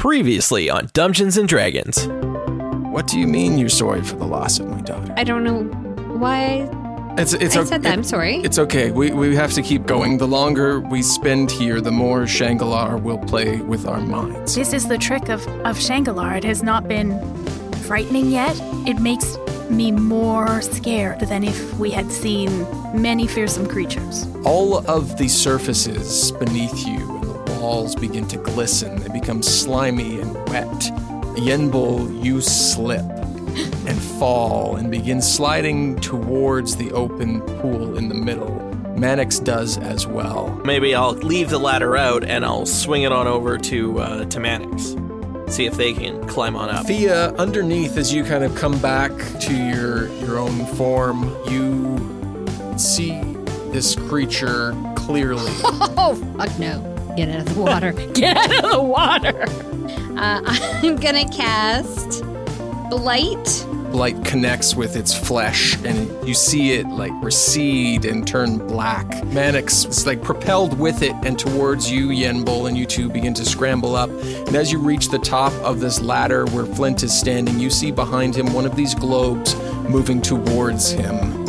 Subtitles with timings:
[0.00, 2.06] Previously on Dungeons and Dragons.
[2.90, 5.12] What do you mean you're sorry for the loss of my daughter?
[5.18, 5.64] I don't know
[6.16, 6.66] why
[7.18, 7.90] It's it's I o- said that.
[7.90, 8.36] it- I'm sorry.
[8.36, 8.90] It's okay.
[8.92, 10.16] We we have to keep going.
[10.16, 14.54] The longer we spend here, the more Shangalar will play with our minds.
[14.54, 16.34] This is the trick of, of Shangalar.
[16.34, 17.20] It has not been
[17.82, 18.56] frightening yet.
[18.88, 19.36] It makes
[19.68, 22.48] me more scared than if we had seen
[22.98, 24.26] many fearsome creatures.
[24.46, 27.19] All of the surfaces beneath you
[27.60, 28.96] and the walls begin to glisten.
[28.96, 30.66] They become slimy and wet.
[31.36, 33.04] Yenbul, you slip
[33.86, 38.54] and fall and begin sliding towards the open pool in the middle.
[38.96, 40.60] Mannix does as well.
[40.64, 44.40] Maybe I'll leave the ladder out and I'll swing it on over to uh, to
[44.40, 44.96] Mannix.
[45.54, 46.86] See if they can climb on up.
[46.86, 51.98] Thia, underneath, as you kind of come back to your your own form, you
[52.78, 53.20] see
[53.72, 55.52] this creature clearly.
[56.02, 56.89] Oh, fuck no.
[57.20, 57.92] Get out of the water.
[58.14, 59.44] Get out of the water.
[60.18, 60.40] Uh,
[60.82, 62.22] I'm going to cast
[62.88, 63.66] Blight.
[63.92, 69.22] Blight connects with its flesh, and you see it like recede and turn black.
[69.26, 73.44] Mannix is like propelled with it and towards you, Yenbul, and you two begin to
[73.44, 74.08] scramble up.
[74.08, 77.90] And as you reach the top of this ladder where Flint is standing, you see
[77.90, 79.54] behind him one of these globes
[79.90, 81.39] moving towards him.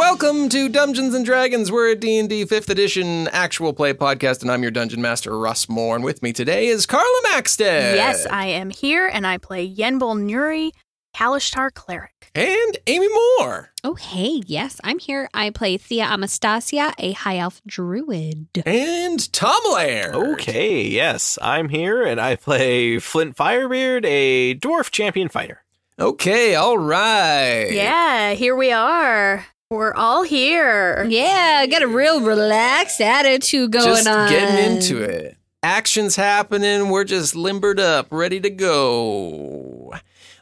[0.00, 1.70] Welcome to Dungeons and Dragons.
[1.70, 5.94] We're a D&D 5th edition actual play podcast and I'm your dungeon master Russ More
[5.94, 7.66] and with me today is Carla Maxted.
[7.66, 10.70] Yes, I am here and I play Yenbul Nuri,
[11.14, 12.30] Kalashtar Cleric.
[12.34, 13.72] and Amy More.
[13.84, 15.28] Oh, hey, yes, I'm here.
[15.34, 18.48] I play Thia Amastasia, a high elf druid.
[18.64, 20.14] And Tom Laird.
[20.14, 25.62] Okay, yes, I'm here and I play Flint Firebeard, a dwarf champion fighter.
[25.98, 27.68] Okay, all right.
[27.70, 29.44] Yeah, here we are.
[29.70, 31.04] We're all here.
[31.08, 34.28] Yeah, got a real relaxed attitude going Just on.
[34.28, 35.36] getting into it.
[35.62, 36.88] Action's happening.
[36.88, 39.94] We're just limbered up, ready to go.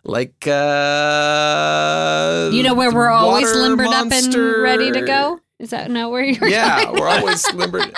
[0.03, 0.55] Like uh
[2.55, 5.41] You know where we're always water limbered up and ready to go?
[5.59, 6.99] Is that not where you're Yeah, going?
[6.99, 7.95] we're always limbered.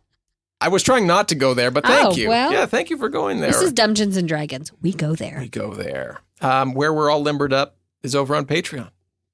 [0.60, 2.28] I was trying not to go there, but thank Oh, you.
[2.28, 2.52] well.
[2.52, 3.50] yeah, thank you for going there.
[3.50, 4.70] This is Dungeons and Dragons.
[4.80, 5.38] We go there.
[5.40, 6.20] we go there.
[6.40, 8.90] Um, where we're all limbered up is over on Patreon.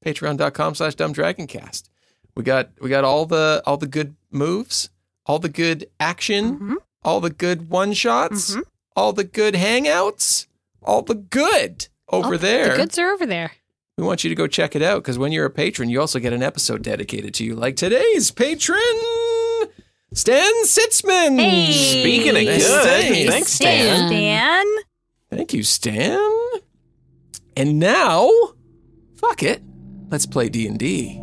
[0.06, 1.84] Patreon.com slash dumbdragoncast.
[2.37, 4.89] We got we got all the all the good moves,
[5.27, 6.75] all the good action, Mhm.
[7.03, 8.62] all the good one shots, Mhm.
[8.95, 10.47] all the good hangouts,
[10.83, 12.71] all the good over Oh, there.
[12.71, 13.53] The goods are over there.
[13.99, 16.21] we want you to go check it out because when you're a patron, you also
[16.21, 18.78] get an episode dedicated to you, like today's patron,
[20.12, 21.41] Stan Sitzman.
[21.41, 21.72] Hey.
[21.72, 23.31] Speaking of Nice good, thanks.
[23.33, 24.06] thanks, Stan.
[24.09, 24.65] Stan.
[25.31, 26.21] Thank you, Stan.
[27.56, 28.31] And now,
[29.16, 29.62] fuck it,
[30.11, 31.22] let's play D and D.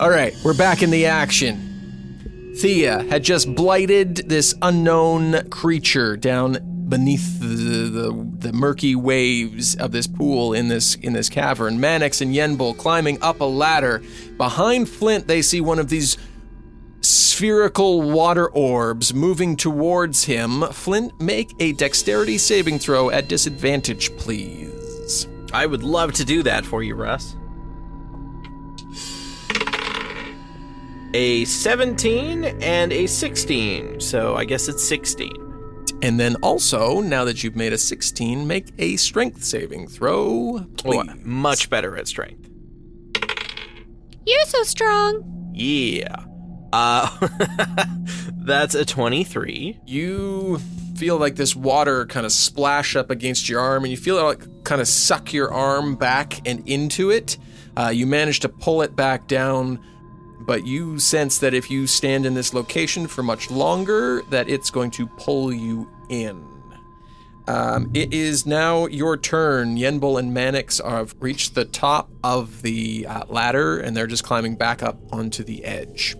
[0.00, 2.54] All right, we're back in the action.
[2.56, 6.58] Thea had just blighted this unknown creature down
[6.88, 11.80] beneath the, the, the murky waves of this pool in this in this cavern.
[11.80, 14.02] Mannix and Yenbul climbing up a ladder.
[14.36, 16.16] Behind Flint, they see one of these
[17.04, 20.62] spherical water orbs moving towards him.
[20.72, 25.28] Flint, make a dexterity saving throw at disadvantage, please.
[25.52, 27.36] I would love to do that for you, Russ.
[31.16, 35.32] A 17 and a 16, so I guess it's 16.
[36.02, 40.66] And then also, now that you've made a 16, make a strength saving throw, Oh,
[40.76, 41.08] please.
[41.08, 42.50] I'm much better at strength.
[44.26, 45.50] You're so strong.
[45.54, 46.24] Yeah.
[46.74, 47.28] Uh,
[48.38, 49.78] that's a 23.
[49.86, 50.58] You
[50.96, 54.22] feel like this water kind of splash up against your arm, and you feel it
[54.22, 57.38] like kind of suck your arm back and into it.
[57.76, 59.78] Uh, you manage to pull it back down,
[60.40, 64.70] but you sense that if you stand in this location for much longer, that it's
[64.70, 66.44] going to pull you in.
[67.46, 69.76] Um, it is now your turn.
[69.76, 74.56] Yenbul and Mannix have reached the top of the uh, ladder, and they're just climbing
[74.56, 76.16] back up onto the edge.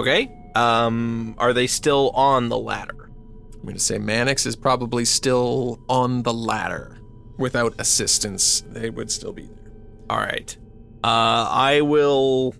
[0.00, 0.30] Okay.
[0.54, 3.10] Um, are they still on the ladder?
[3.54, 6.98] I'm going to say Mannix is probably still on the ladder.
[7.38, 9.72] Without assistance, they would still be there.
[10.10, 10.56] All right.
[11.04, 12.54] Uh, I will.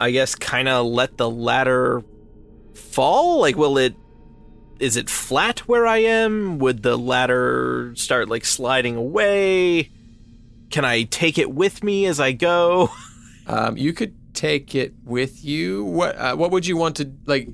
[0.00, 2.02] I guess kind of let the ladder
[2.74, 3.40] fall.
[3.40, 3.94] Like, will it?
[4.78, 6.58] Is it flat where I am?
[6.58, 9.90] Would the ladder start like sliding away?
[10.70, 12.90] Can I take it with me as I go?
[13.50, 15.84] Um, you could take it with you.
[15.84, 17.48] What uh, What would you want to like?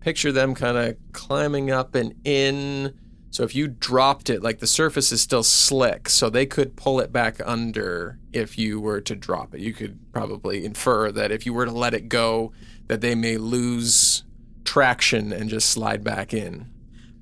[0.00, 2.94] Picture them kind of climbing up and in.
[3.30, 7.00] So if you dropped it, like the surface is still slick, so they could pull
[7.00, 9.60] it back under if you were to drop it.
[9.60, 12.52] You could probably infer that if you were to let it go,
[12.86, 14.24] that they may lose
[14.64, 16.70] traction and just slide back in.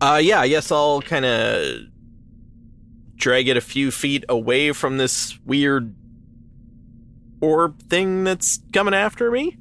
[0.01, 1.81] Uh, yeah, I guess I'll kind of
[3.17, 5.95] drag it a few feet away from this weird
[7.41, 9.57] orb thing that's coming after me.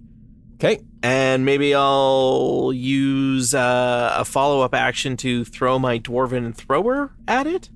[0.56, 0.80] Okay.
[1.04, 7.46] And maybe I'll use uh, a follow up action to throw my dwarven thrower at
[7.46, 7.70] it?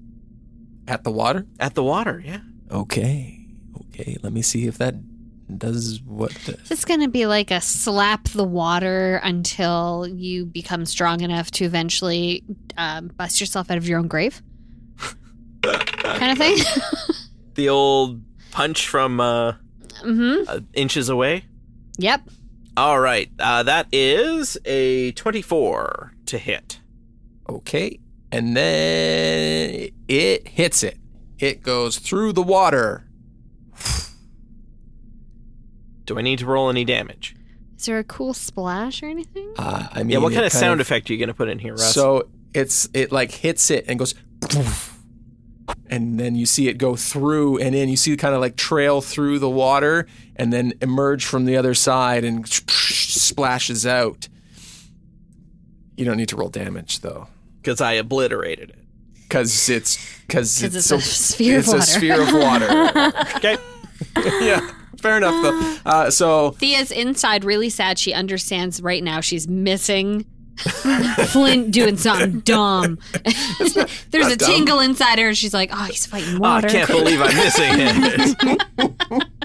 [0.87, 1.45] At the water?
[1.59, 2.39] At the water, yeah.
[2.71, 3.45] Okay.
[3.89, 4.17] Okay.
[4.23, 4.95] Let me see if that
[5.57, 6.31] does what.
[6.69, 11.65] It's going to be like a slap the water until you become strong enough to
[11.65, 12.43] eventually
[12.77, 14.41] um, bust yourself out of your own grave,
[15.61, 16.57] kind of thing.
[17.55, 18.21] The old
[18.51, 19.53] punch from uh,
[20.03, 20.43] mm-hmm.
[20.47, 21.45] uh, inches away.
[21.97, 22.29] Yep.
[22.77, 23.29] All right.
[23.39, 26.79] Uh, that is a 24 to hit.
[27.47, 27.99] Okay.
[28.31, 30.97] And then it hits it.
[31.39, 33.05] It goes through the water.
[36.05, 37.35] Do I need to roll any damage?
[37.77, 39.53] Is there a cool splash or anything?
[39.57, 41.49] Uh, I mean, Yeah, what kind of sound of- effect are you going to put
[41.49, 41.93] in here, Russ?
[41.93, 44.15] So it's it like hits it and goes,
[45.89, 47.89] and then you see it go through and in.
[47.89, 51.57] You see it kind of like trail through the water and then emerge from the
[51.57, 54.27] other side and splashes out.
[55.97, 57.27] You don't need to roll damage though,
[57.57, 58.79] Because I obliterated it.
[59.23, 61.85] because it's because 'Cause it's, it's a sphere of it's a water.
[61.85, 63.11] sphere of water.
[63.37, 63.57] Okay.
[64.45, 64.65] yeah,
[64.97, 65.89] fair enough though.
[65.89, 67.99] Uh, so Thia's inside really sad.
[67.99, 70.25] She understands right now she's missing
[71.27, 72.99] Flint doing something dumb.
[74.11, 74.49] There's a dumb.
[74.49, 75.33] tingle inside her.
[75.33, 79.25] She's like, oh, he's fighting Oh, I can't believe I'm missing it.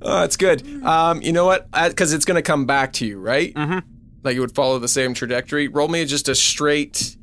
[0.00, 0.64] Oh, it's good.
[0.84, 1.70] Um, you know what?
[1.72, 3.52] Because it's going to come back to you, right?
[3.52, 3.80] Mm-hmm.
[4.22, 5.68] Like it would follow the same trajectory.
[5.68, 7.16] Roll me just a straight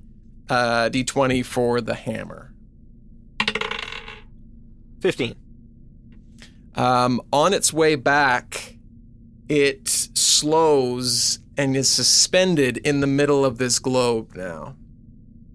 [0.49, 2.53] uh, d20 for the hammer.
[5.01, 5.35] 15.
[6.75, 8.75] Um, on its way back,
[9.47, 14.75] it slows and is suspended in the middle of this globe now.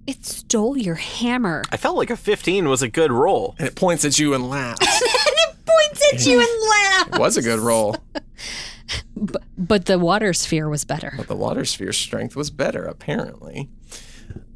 [0.06, 1.62] It stole your hammer.
[1.70, 3.54] I felt like a 15 was a good roll.
[3.58, 4.80] And it points at you and laughs.
[5.02, 7.16] it points at you and laughs.
[7.16, 7.96] it was a good roll,
[9.16, 11.12] But, but the water sphere was better.
[11.16, 13.68] but the water sphere strength was better, apparently.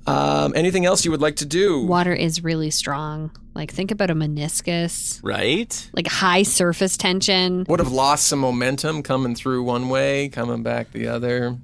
[0.06, 1.82] Um, anything else you would like to do?
[1.86, 3.30] Water is really strong.
[3.54, 5.90] Like, think about a meniscus, Right?
[5.94, 7.64] like high surface tension.
[7.68, 11.56] would have lost some momentum coming through one way, coming back the other.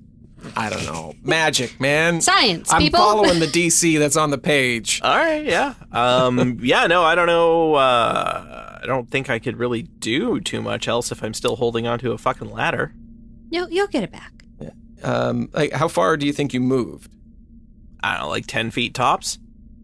[0.57, 1.15] I don't know.
[1.23, 2.23] Magic, man.
[2.23, 2.99] Science, I'm people.
[2.99, 5.01] following the DC that's on the page.
[5.03, 5.75] All right, yeah.
[5.93, 7.75] Um, yeah, no, I don't know.
[7.75, 11.87] Uh, I don't think I could really do too much else if I'm still holding
[11.87, 12.95] onto a fucking ladder.
[13.51, 14.33] You'll, you'll get it back.
[15.03, 17.11] Um, like, how far do you think you moved?
[18.03, 19.39] I don't know, like 10 feet tops?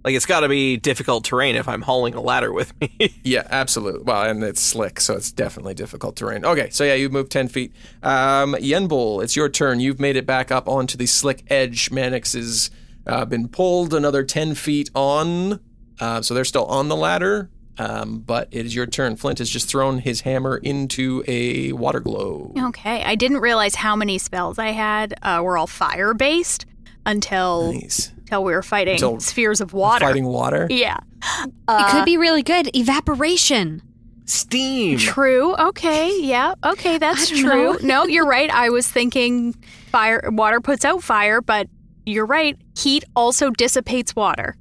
[0.04, 2.92] Like, it's got to be difficult terrain if I'm hauling a ladder with me.
[3.25, 4.04] Yeah, absolutely.
[4.04, 6.44] Well, and it's slick, so it's definitely difficult terrain.
[6.44, 7.73] Okay, so yeah, you moved 10 feet.
[8.04, 9.80] Um, Yenbul, it's your turn.
[9.80, 11.90] You've made it back up onto the slick edge.
[11.90, 12.70] Mannix has
[13.04, 15.58] uh, been pulled another 10 feet on,
[15.99, 17.50] uh, so they're still on the ladder.
[17.78, 19.16] Um, but it is your turn.
[19.16, 22.56] Flint has just thrown his hammer into a water globe.
[22.56, 26.64] Okay, I didn't realize how many spells I had uh, were all fire based
[27.06, 28.12] until Nice.
[28.18, 30.04] until we were fighting Until spheres of water.
[30.04, 30.66] Fighting water.
[30.68, 30.98] Yeah.
[31.42, 32.68] it Uh, could be really good.
[32.76, 33.80] Evaporation.
[34.26, 34.98] Steam!
[34.98, 35.54] True.
[35.54, 36.12] Okay.
[36.20, 36.54] Yeah.
[36.64, 36.98] Okay.
[36.98, 37.78] That's true.
[37.82, 38.50] no, you're right.
[38.50, 39.54] I was thinking
[39.90, 40.28] fire.
[40.32, 41.68] Water puts out fire, but
[42.04, 42.58] you're right.
[42.76, 44.56] Heat also dissipates water.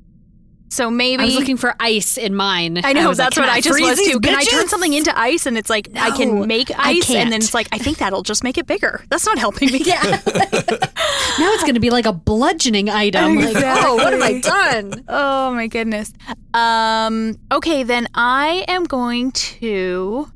[0.76, 2.82] So maybe I was looking for ice in mine.
[2.84, 4.20] I know like, that's "Can what I, just was too.
[4.20, 5.46] Can I turn something into ice?
[5.46, 8.44] And it's like I can make ice, and then it's like I think that'll just
[8.44, 9.02] make it bigger.
[9.10, 9.84] That's not helping me.
[9.86, 10.02] Yeah.
[10.26, 13.36] now it's going to be like a bludgeoning item.
[13.36, 15.06] Like, oh, what have I done?
[15.08, 16.12] Oh my goodness.
[16.54, 17.38] Um.
[17.54, 20.30] Okay, then I am going to.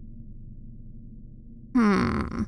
[1.73, 2.43] Hmm.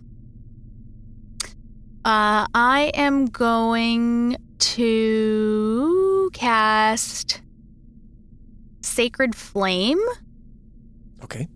[2.06, 7.42] Uh, I am going to cast
[8.82, 10.00] Sacred Flame.
[11.24, 11.48] Okay.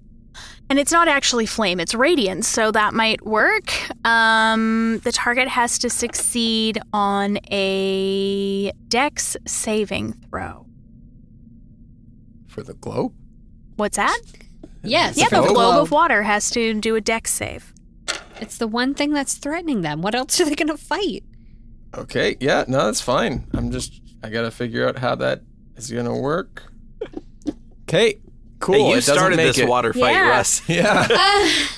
[0.70, 3.72] And it's not actually flame, it's radiance, so that might work.
[4.05, 10.65] Um, the target has to succeed on a dex saving throw.
[12.48, 13.13] For the globe?
[13.75, 14.20] What's that?
[14.82, 15.17] Yes.
[15.17, 15.53] Yeah, the globe.
[15.53, 17.74] globe of water has to do a dex save.
[18.41, 20.01] It's the one thing that's threatening them.
[20.01, 21.24] What else are they going to fight?
[21.96, 22.38] Okay.
[22.39, 23.48] Yeah, no, that's fine.
[23.53, 25.41] I'm just, I got to figure out how that
[25.75, 26.63] is going to work.
[27.88, 28.20] Okay.
[28.60, 28.75] Cool.
[28.75, 29.68] Hey, you it started make this it.
[29.68, 30.30] water fight, Yeah.
[30.30, 30.62] Russ.
[30.70, 31.08] Yeah.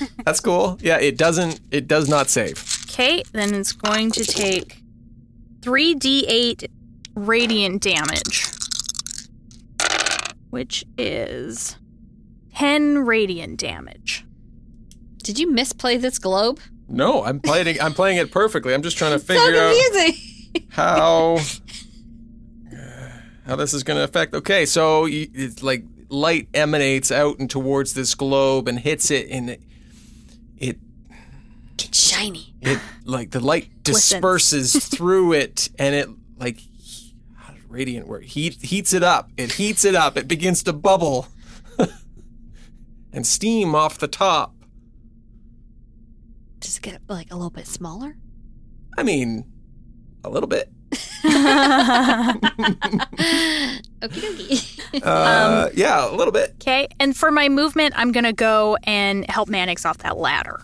[0.25, 0.77] that's cool.
[0.81, 2.63] Yeah, it doesn't, it does not save.
[2.89, 4.81] Okay, then it's going to take
[5.61, 6.67] 3d8
[7.15, 8.45] radiant damage,
[10.49, 11.77] which is
[12.55, 14.25] 10 radiant damage.
[15.23, 16.59] Did you misplay this globe?
[16.87, 18.73] No, I'm playing it, I'm playing it perfectly.
[18.73, 19.75] I'm just trying to so figure out
[20.69, 21.37] how
[23.45, 24.33] how this is going to affect.
[24.33, 29.27] Okay, so you, it's like light emanates out and towards this globe and hits it,
[29.29, 29.61] and it
[30.57, 30.77] it,
[31.79, 32.53] It's shiny.
[32.61, 36.59] it like the light disperses through it, and it like
[37.35, 38.23] how does radiant work?
[38.23, 39.29] Heat heats it up.
[39.37, 40.17] It heats it up.
[40.17, 41.27] It begins to bubble,
[43.13, 44.53] and steam off the top.
[46.59, 48.17] Does it get like a little bit smaller?
[48.97, 49.45] I mean,
[50.23, 50.71] a little bit.
[54.01, 55.01] Okie dokie.
[55.03, 56.51] Uh, yeah, a little bit.
[56.61, 60.61] Okay, and for my movement, I'm going to go and help Mannix off that ladder.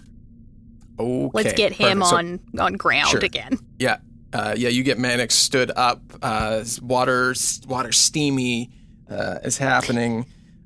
[0.99, 2.09] Okay, Let's get him perfect.
[2.09, 3.19] So- on, on ground Sure.
[3.19, 3.57] again.
[3.79, 3.97] Yeah,
[4.31, 4.69] uh, yeah.
[4.69, 6.01] You get Mannix stood up.
[6.21, 7.33] Uh, water,
[7.67, 8.71] water, steamy
[9.09, 10.25] uh, is happening.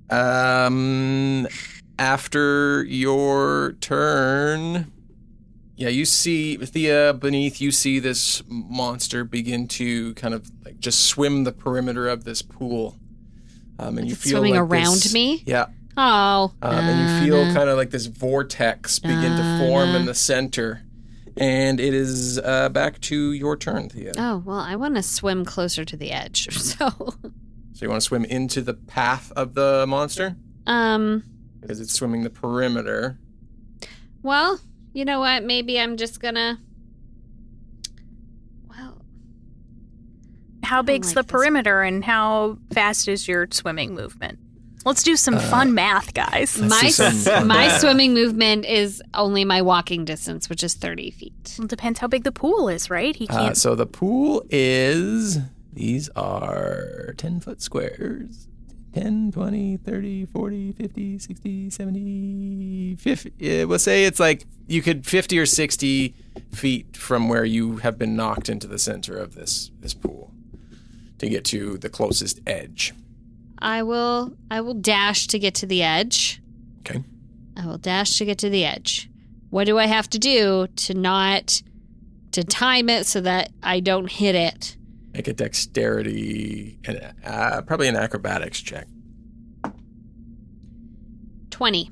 [0.09, 1.47] Um,
[1.99, 4.91] after your turn,
[5.77, 7.61] yeah, you see Thia beneath.
[7.61, 12.41] You see this monster begin to kind of like just swim the perimeter of this
[12.41, 12.97] pool.
[13.79, 15.43] Um, and you feel swimming like around this- me?
[15.45, 16.51] Yeah, Oh.
[16.61, 20.15] um, and you feel Uh, kind of like this vortex begin to form in the
[20.15, 20.81] center.
[21.39, 24.13] And it is uh, back to your turn, Thia.
[24.17, 26.47] Oh, well, I want to swim closer to the edge.
[26.51, 30.35] So, So you want to swim into the path of the monster?
[30.65, 31.21] um,
[31.61, 33.19] Because it's swimming the perimeter.
[34.23, 34.59] well,
[34.97, 35.43] you know what?
[35.43, 36.59] Maybe I'm just gonna.
[38.67, 38.99] Well,
[40.63, 41.31] How big's like the this.
[41.31, 44.39] perimeter and how fast is your swimming movement?
[44.85, 46.57] Let's do some Uh, fun math, guys.
[46.59, 47.81] My some my math.
[47.81, 51.55] swimming movement is only my walking distance, which is 30 feet.
[51.59, 53.15] Well, depends how big the pool is, right?
[53.15, 53.57] He Uh, can't.
[53.57, 55.37] so the pool is,
[55.73, 58.47] these are 10 foot squares.
[58.97, 63.33] 10, 20, 30, 40, 50, 60, 70, 50.
[63.37, 66.15] Yeah, we'll say it's like you could 50 or 60
[66.51, 70.31] feet from where you have been knocked into the center of this, this pool
[71.19, 72.93] to get to the closest edge.
[73.59, 76.41] I will I will dash to get to the edge.
[76.79, 77.03] Okay.
[77.55, 79.09] I will dash to get to the edge.
[79.49, 81.61] What do I have to do to not
[82.31, 84.77] to time it so that I don't hit it?
[85.17, 88.87] Make a dexterity and uh, probably an acrobatics check.
[91.49, 91.89] 20.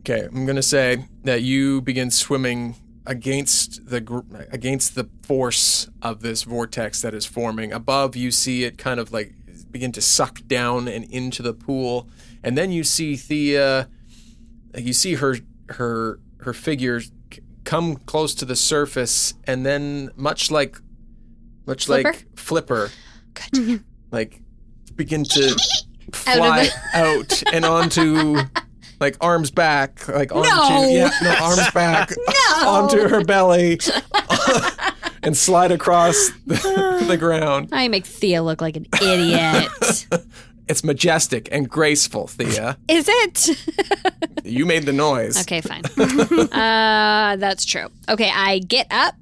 [0.00, 4.20] Okay, I'm gonna say that you begin swimming against the gr-
[4.50, 7.72] against the force of this vortex that is forming.
[7.72, 9.32] Above, you see it kind of like
[9.70, 12.10] begin to suck down and into the pool,
[12.42, 13.88] and then you see Thia.
[14.76, 15.36] You see her
[15.70, 17.00] her her figure
[17.64, 20.76] come close to the surface, and then much like
[21.66, 22.08] much Flipper?
[22.12, 22.90] like Flipper,
[23.52, 23.82] Good.
[24.10, 24.40] like
[24.96, 28.38] begin to Out fly the- out and onto
[29.00, 30.88] like arms back like onto No.
[30.88, 32.12] yeah no arms back
[32.64, 33.80] onto her belly
[35.24, 40.06] and slide across the, the ground I make Thia look like an idiot.
[40.68, 44.44] it's majestic and graceful thea Is it?
[44.44, 45.82] you made the noise okay, fine.
[46.52, 47.88] Uh, that's true.
[48.08, 49.16] Okay, I get up.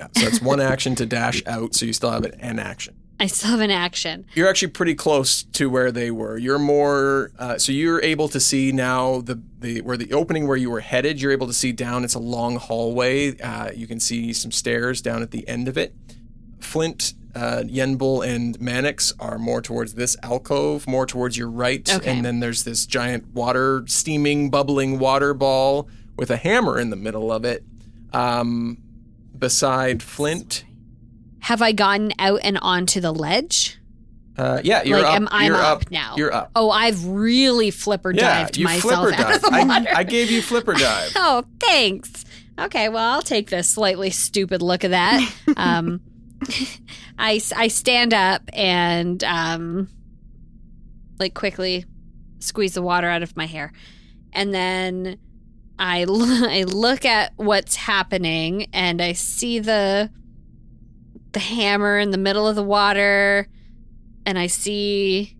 [0.00, 3.26] Yeah so it's one action to dash out so you still have an action I
[3.26, 4.24] still have an action.
[4.34, 6.38] you're actually pretty close to where they were.
[6.38, 10.56] You're more uh, so you're able to see now the the where the opening where
[10.56, 11.20] you were headed.
[11.20, 12.02] You're able to see down.
[12.02, 13.38] It's a long hallway.
[13.38, 15.94] Uh, you can see some stairs down at the end of it.
[16.60, 21.86] Flint Uh, Yenbul and Mannix are more towards this alcove, more towards your right.
[21.94, 22.10] Okay.
[22.10, 26.96] And then there's this giant water, steaming, bubbling water ball with a hammer in the
[26.96, 27.64] middle of it.
[28.14, 28.78] Um,
[29.40, 30.64] beside Flint.
[31.40, 33.78] Have I gotten out and onto the ledge?
[34.36, 35.16] Uh, yeah, you're like, up.
[35.16, 36.14] am I you're up, up now?
[36.16, 36.50] You're up.
[36.54, 39.90] Oh, I've really flipper yeah, dived you myself flipper out of the water.
[39.90, 41.12] I, I gave you flipper dive.
[41.16, 42.24] Oh, thanks.
[42.58, 45.34] Okay, well, I'll take the slightly stupid look of that.
[45.56, 46.00] Um,
[47.18, 49.88] I, I stand up and um,
[51.18, 51.84] like quickly
[52.38, 53.72] squeeze the water out of my hair,
[54.32, 55.18] and then
[55.80, 60.10] I l- I look at what's happening and I see the
[61.32, 63.48] the hammer in the middle of the water,
[64.26, 65.36] and I see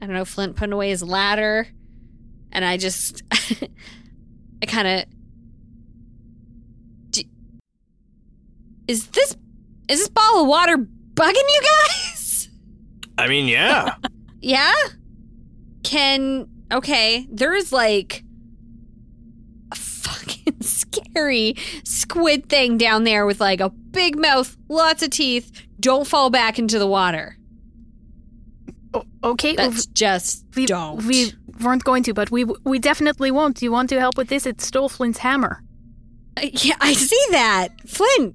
[0.00, 1.68] I don't know Flint putting away his ladder,
[2.50, 3.22] and I just
[4.62, 5.04] I kind of
[8.88, 9.36] is this
[9.88, 12.48] is this ball of water bugging you guys?
[13.18, 13.94] I mean, yeah.
[14.40, 14.72] Yeah?
[15.82, 18.24] Can okay, there's like
[21.16, 21.54] scary
[21.84, 25.50] squid thing down there with like a big mouth, lots of teeth.
[25.80, 27.36] Don't fall back into the water.
[28.94, 31.04] O- okay, That's just we, don't.
[31.06, 33.56] we weren't going to, but we we definitely won't.
[33.58, 34.46] Do you want to help with this?
[34.46, 35.62] It stole Flint's hammer.
[36.36, 37.68] Uh, Yeah, I see that.
[37.86, 38.34] Flint.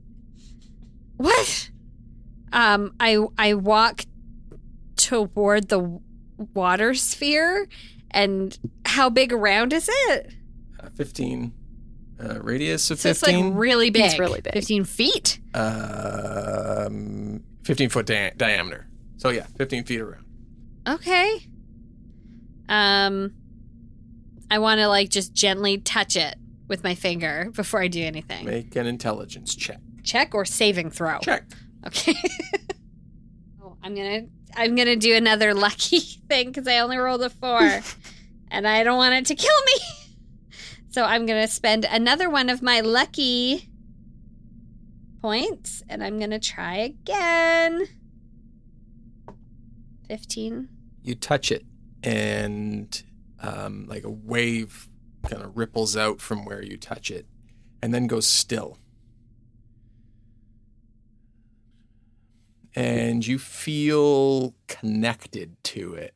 [1.18, 1.70] What?
[2.54, 4.04] Um, I I walk
[4.96, 6.00] toward the
[6.54, 7.68] water sphere,
[8.12, 10.34] and how big around is it?
[10.80, 11.54] Uh, 15
[12.24, 13.50] uh, radius of So it's 15.
[13.52, 14.06] like really big.
[14.06, 14.54] It's really big.
[14.54, 15.40] Fifteen feet.
[15.54, 18.88] um, 15 foot dia- diameter.
[19.18, 20.24] So yeah, 15 feet around.
[20.88, 21.48] Okay.
[22.70, 23.34] Um,
[24.50, 26.36] I want to like just gently touch it
[26.68, 28.46] with my finger before I do anything.
[28.46, 29.80] Make an intelligence check.
[30.04, 31.20] Check or saving throw.
[31.20, 31.44] Check.
[31.86, 32.14] Okay.
[33.64, 34.22] oh, I'm gonna
[34.56, 37.60] I'm gonna do another lucky thing because I only rolled a four,
[38.52, 39.74] and I don't want it to kill me.
[40.98, 43.70] So I'm gonna spend another one of my lucky
[45.22, 47.86] points, and I'm gonna try again.
[50.08, 50.70] Fifteen.
[51.04, 51.64] You touch it,
[52.02, 53.04] and
[53.40, 54.90] um, like a wave
[55.30, 57.28] kind of ripples out from where you touch it,
[57.80, 58.80] and then goes still.
[62.76, 66.16] And you feel connected to it.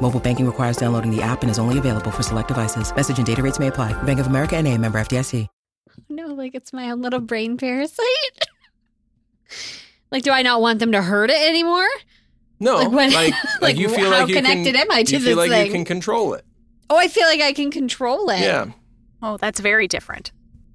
[0.00, 2.94] Mobile banking requires downloading the app and is only available for select devices.
[2.94, 3.92] Message and data rates may apply.
[4.04, 5.46] Bank of America and a member FDIC.
[6.08, 8.06] No, like it's my own little brain parasite.
[10.10, 11.88] like, do I not want them to hurt it anymore?
[12.58, 15.12] No, Like what- like, like, you feel how like you connected can, am I to
[15.12, 15.66] you this feel like thing?
[15.66, 16.44] you can control it.
[16.88, 18.40] Oh, I feel like I can control it.
[18.40, 18.66] Yeah.
[19.22, 20.32] Oh, that's very different.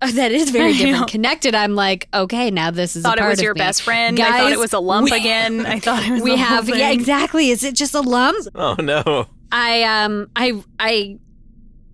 [0.15, 1.09] That is very different.
[1.09, 3.03] Connected, I'm like, okay, now this is.
[3.03, 3.59] a thought it was of your me.
[3.59, 4.19] best friend.
[4.19, 5.65] I thought it was a lump we- again.
[5.65, 6.21] I thought it was.
[6.21, 7.49] We the whole have, yeah, exactly.
[7.49, 8.47] Is it just a lump?
[8.55, 9.27] Oh no.
[9.51, 11.19] I um, I I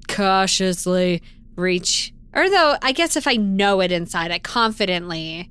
[0.08, 1.21] cautiously
[1.56, 5.50] reach, or though I guess if I know it inside, I confidently,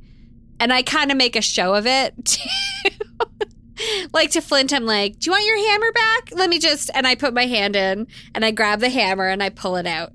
[0.59, 2.39] and I kind of make a show of it.
[4.13, 6.31] like to Flint, I'm like, "Do you want your hammer back?
[6.33, 9.43] Let me just," and I put my hand in and I grab the hammer and
[9.43, 10.13] I pull it out,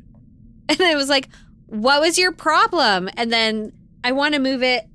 [0.69, 1.29] and it was like,
[1.67, 3.73] "What was your problem?" And then
[4.03, 4.87] I want to move it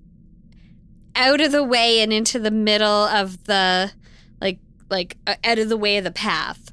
[1.16, 3.92] out of the way and into the middle of the
[4.40, 6.72] like like uh, out of the way of the path.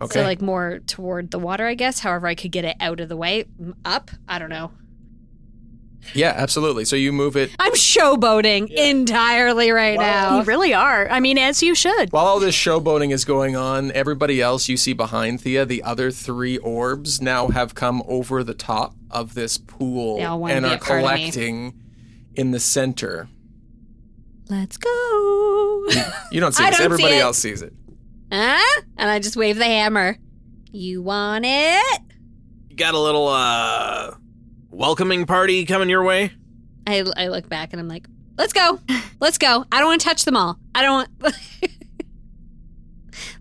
[0.00, 0.20] Okay.
[0.20, 2.00] So like more toward the water, I guess.
[2.00, 3.46] However, I could get it out of the way,
[3.84, 4.10] up.
[4.28, 4.72] I don't know.
[6.14, 6.84] Yeah, absolutely.
[6.84, 10.38] So you move it I'm showboating entirely right now.
[10.38, 11.08] You really are.
[11.08, 12.12] I mean, as you should.
[12.12, 16.10] While all this showboating is going on, everybody else you see behind Thia, the other
[16.10, 20.66] three orbs now have come over the top of this pool They all wanna and
[20.66, 21.16] are a part of me.
[21.18, 21.74] collecting
[22.34, 23.28] in the center.
[24.48, 24.88] Let's go.
[26.30, 27.20] You don't see I this, don't see everybody it.
[27.22, 27.72] else sees it.
[28.32, 28.80] huh?
[28.96, 30.16] And I just wave the hammer.
[30.72, 32.00] You want it?
[32.68, 34.14] You got a little uh
[34.76, 36.32] welcoming party coming your way?
[36.86, 38.78] I, I look back and I'm like, let's go.
[39.18, 39.64] Let's go.
[39.72, 40.58] I don't want to touch them all.
[40.74, 41.34] I don't want.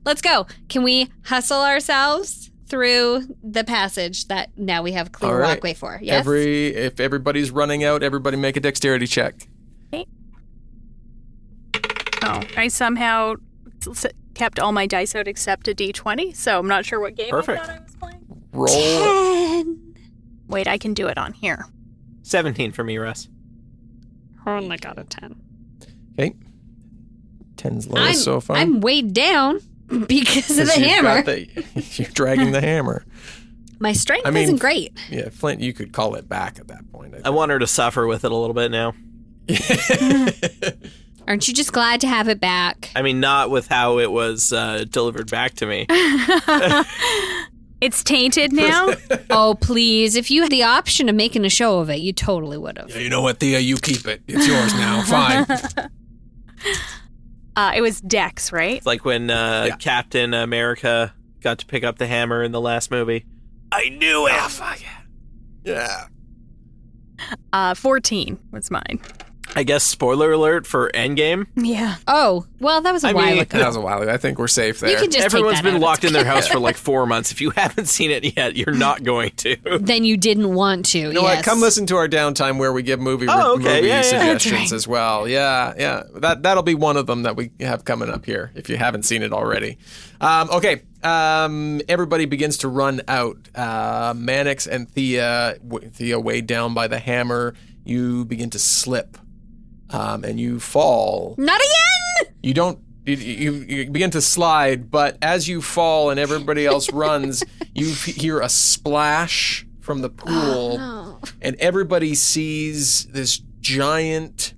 [0.05, 0.47] let's go.
[0.69, 5.49] Can we hustle ourselves through the passage that now we have clear All right.
[5.49, 5.99] walkway for?
[6.01, 6.19] Yes.
[6.21, 9.47] Every if everybody's running out, everybody make a dexterity check.
[12.27, 13.35] Oh, I somehow.
[14.33, 17.61] kept all my dice out except a d20, so I'm not sure what game Perfect.
[17.61, 18.25] I thought I was playing.
[18.51, 19.75] Roll.
[20.47, 21.65] Wait, I can do it on here.
[22.23, 23.27] 17 for me, Russ.
[24.45, 25.35] Only got a 10.
[26.19, 26.35] Okay.
[27.57, 28.57] Ten's I'm, so far.
[28.57, 29.59] I'm weighed down
[30.07, 31.21] because of the hammer.
[31.23, 31.47] the-
[31.95, 33.05] you're dragging the hammer.
[33.79, 34.97] My strength I mean- isn't great.
[35.09, 37.15] Yeah, Flint, you could call it back at that point.
[37.23, 38.93] I want her to suffer with it a little bit now.
[41.27, 42.91] Aren't you just glad to have it back?
[42.95, 45.87] I mean, not with how it was uh, delivered back to me.
[47.85, 48.93] It's tainted now.
[49.29, 50.15] oh, please.
[50.15, 52.95] If you had the option of making a show of it, you totally would have.
[52.95, 53.59] you know what, Thia?
[53.59, 54.23] You keep it.
[54.27, 55.01] It's yours now.
[55.05, 55.45] Fine.
[57.55, 58.77] uh, it was Dex, right?
[58.77, 59.75] It's like when uh, Yeah.
[59.75, 63.25] Captain America got to pick up the hammer in the last movie.
[63.71, 64.33] I knew it.
[64.33, 66.07] Ah, fuck yeah.
[67.19, 67.27] Yeah.
[67.53, 68.99] Uh, 14 was mine.
[69.55, 71.47] I guess spoiler alert for Endgame.
[71.55, 71.95] Yeah.
[72.07, 73.57] Oh, well, that was a I while mean- ago.
[73.57, 74.11] That was a while ago.
[74.11, 74.89] I think we're safe there.
[74.91, 75.85] You can just Everyone's take that been out.
[75.85, 77.31] locked in their house for like four months.
[77.31, 79.55] If you haven't seen it yet, you're not going to.
[79.79, 80.99] Then you didn't want to.
[80.99, 81.43] You know what?
[81.45, 83.63] Come listen to our downtime where we give movie Oh, okay.
[83.75, 84.01] movie Yeah, yeah.
[84.01, 84.71] suggestions That's right.
[84.73, 85.27] as well.
[85.27, 86.03] Yeah, yeah.
[86.15, 89.03] That that'll be one of them that we have coming up here if you haven't
[89.03, 89.77] seen it already.
[90.21, 90.81] Um, okay.
[91.03, 93.37] Um, everybody begins to run out.
[93.53, 97.53] Uh, Mannix and Thia, w- Thia weighed down by the hammer.
[97.83, 99.15] You begin to slip,
[99.89, 101.35] um, and you fall.
[101.37, 102.33] Not again!
[102.43, 102.79] You don't.
[103.05, 107.43] You, you, you begin to slide, but as you fall and everybody else runs,
[107.75, 114.55] you f- hear a splash from the pool, Oh, and everybody sees this giant,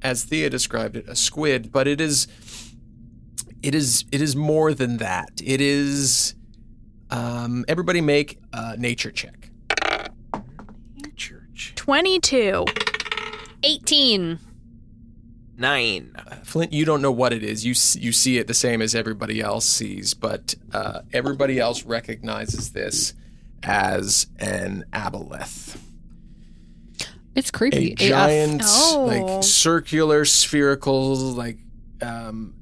[0.00, 1.70] as Thia described it, a squid.
[1.70, 2.26] But it is,
[3.62, 5.28] it is, it is more than that.
[5.44, 6.34] It is.
[7.10, 9.50] Um, everybody make a nature check.
[11.16, 12.64] Church 22.
[13.62, 14.38] 18.
[15.60, 16.14] Nine.
[16.44, 17.64] Flint, you don't know what it is.
[17.64, 22.72] You you see it the same as everybody else sees, but uh, everybody else recognizes
[22.72, 23.14] this
[23.62, 25.76] as an aboleth,
[27.34, 27.92] It's creepy.
[27.92, 29.04] a giant, Oh.
[29.06, 31.58] like circular, spherical, like
[32.00, 32.54] um,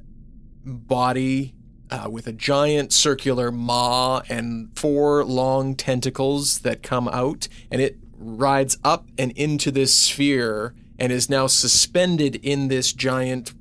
[0.64, 1.54] body
[1.90, 7.96] uh, with a giant circular maw and four long tentacles that come out, and it
[8.18, 13.52] rides up and into this sphere and is now suspended in this giant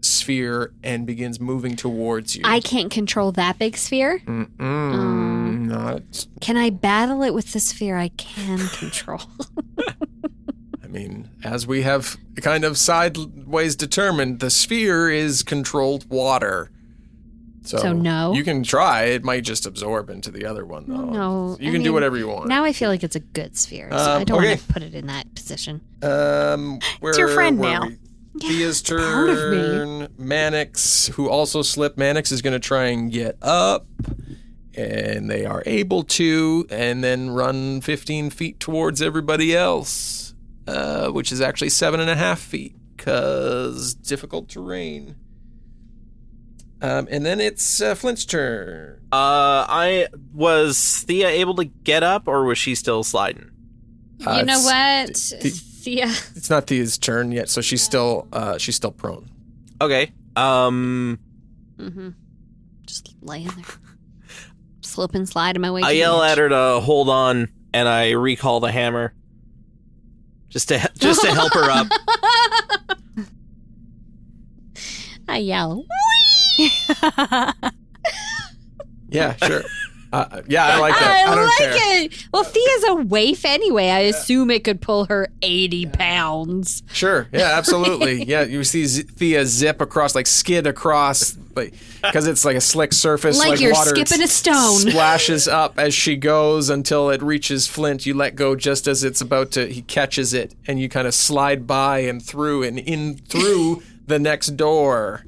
[0.00, 2.42] sphere and begins moving towards you.
[2.44, 4.20] I can't control that big sphere.
[4.26, 6.26] Mm-mm, um, not.
[6.40, 9.22] Can I battle it with the sphere I can control?
[10.82, 16.70] I mean, as we have kind of sideways determined, the sphere is controlled water.
[17.68, 18.32] So, So no?
[18.32, 19.04] You can try.
[19.04, 21.04] It might just absorb into the other one, though.
[21.04, 22.48] No, You I can do whatever you want.
[22.48, 24.48] now I feel like it's a good sphere, so Um, I don't okay.
[24.48, 25.80] want to put it in that position.
[26.02, 27.86] Um, where, your friend now.
[27.86, 27.98] we?
[28.40, 29.56] Thia's part of me.
[29.58, 30.08] turn.
[30.16, 31.98] Mannix, who also slipped.
[31.98, 33.86] Mannix is going to try and get up,
[34.76, 40.34] and they are able to, and then run 15 feet towards everybody else,
[40.68, 45.16] uh, which is actually seven and a half feet, because difficult terrain.
[46.80, 49.00] Um, and then it's uh, Flint's turn.
[49.10, 53.50] Uh, I was Thia able to get up, or was she still sliding?
[54.26, 55.08] Uh, you know what?
[55.14, 56.06] the- Thia.
[56.36, 59.28] It's not Thia's turn yet, so she's still uh, she's still prone.
[59.80, 60.12] Okay.
[60.36, 61.18] Um,
[61.78, 62.08] Mm-hmm.
[62.86, 63.64] Just laying there.
[64.80, 65.82] Slip and slide in my way.
[65.82, 66.32] I to yell edge.
[66.32, 69.14] at her to hold on, and I recall the hammer,
[70.48, 71.86] just to just to help her up.
[75.28, 75.84] I yell.
[79.10, 79.62] Yeah, sure.
[80.10, 81.26] Uh, yeah, I like that.
[81.28, 82.04] I, I, like care.
[82.04, 82.28] it.
[82.32, 83.88] Well, Thia's a waif anyway.
[83.90, 86.82] I assume it could pull her 80 pounds.
[86.94, 87.28] Sure.
[87.30, 88.24] Yeah, absolutely.
[88.24, 92.60] yeah, you see Z- Thia zip across, like skid across, like because it's like a
[92.62, 94.78] slick surface, Like like, you're water skipping a stone.
[94.78, 98.06] splashes up as she goes until it reaches Flint.
[98.06, 99.66] You let go just as it's about to.
[99.70, 104.18] He catches it, and you kind of slide by and through and in through the
[104.18, 105.26] next door.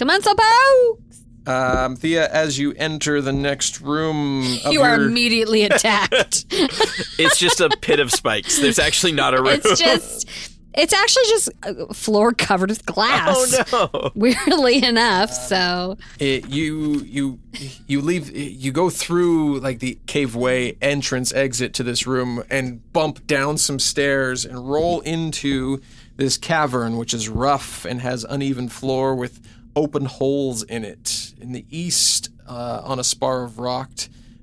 [0.00, 0.98] Come on, Sopo!
[1.46, 6.46] Um, Thia, as you enter the next room, of You are your- immediately attacked.
[6.50, 8.58] It's just a pit of spikes.
[8.58, 9.60] There's actually not a room.
[9.62, 10.26] it's just,
[10.72, 13.62] it's actually just a floor covered with glass.
[13.74, 14.10] oh no.
[14.14, 17.38] Weirdly enough, so it, you you
[17.86, 23.26] you leave you go through like the caveway entrance exit to this room and bump
[23.26, 25.82] down some stairs and roll into
[26.16, 29.40] this cavern which is rough and has uneven floor with
[29.76, 33.90] open holes in it in the east uh, on a spar of rock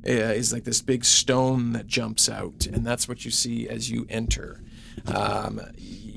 [0.08, 3.90] uh, is like this big stone that jumps out and that's what you see as
[3.92, 4.62] you enter
[5.08, 5.62] um,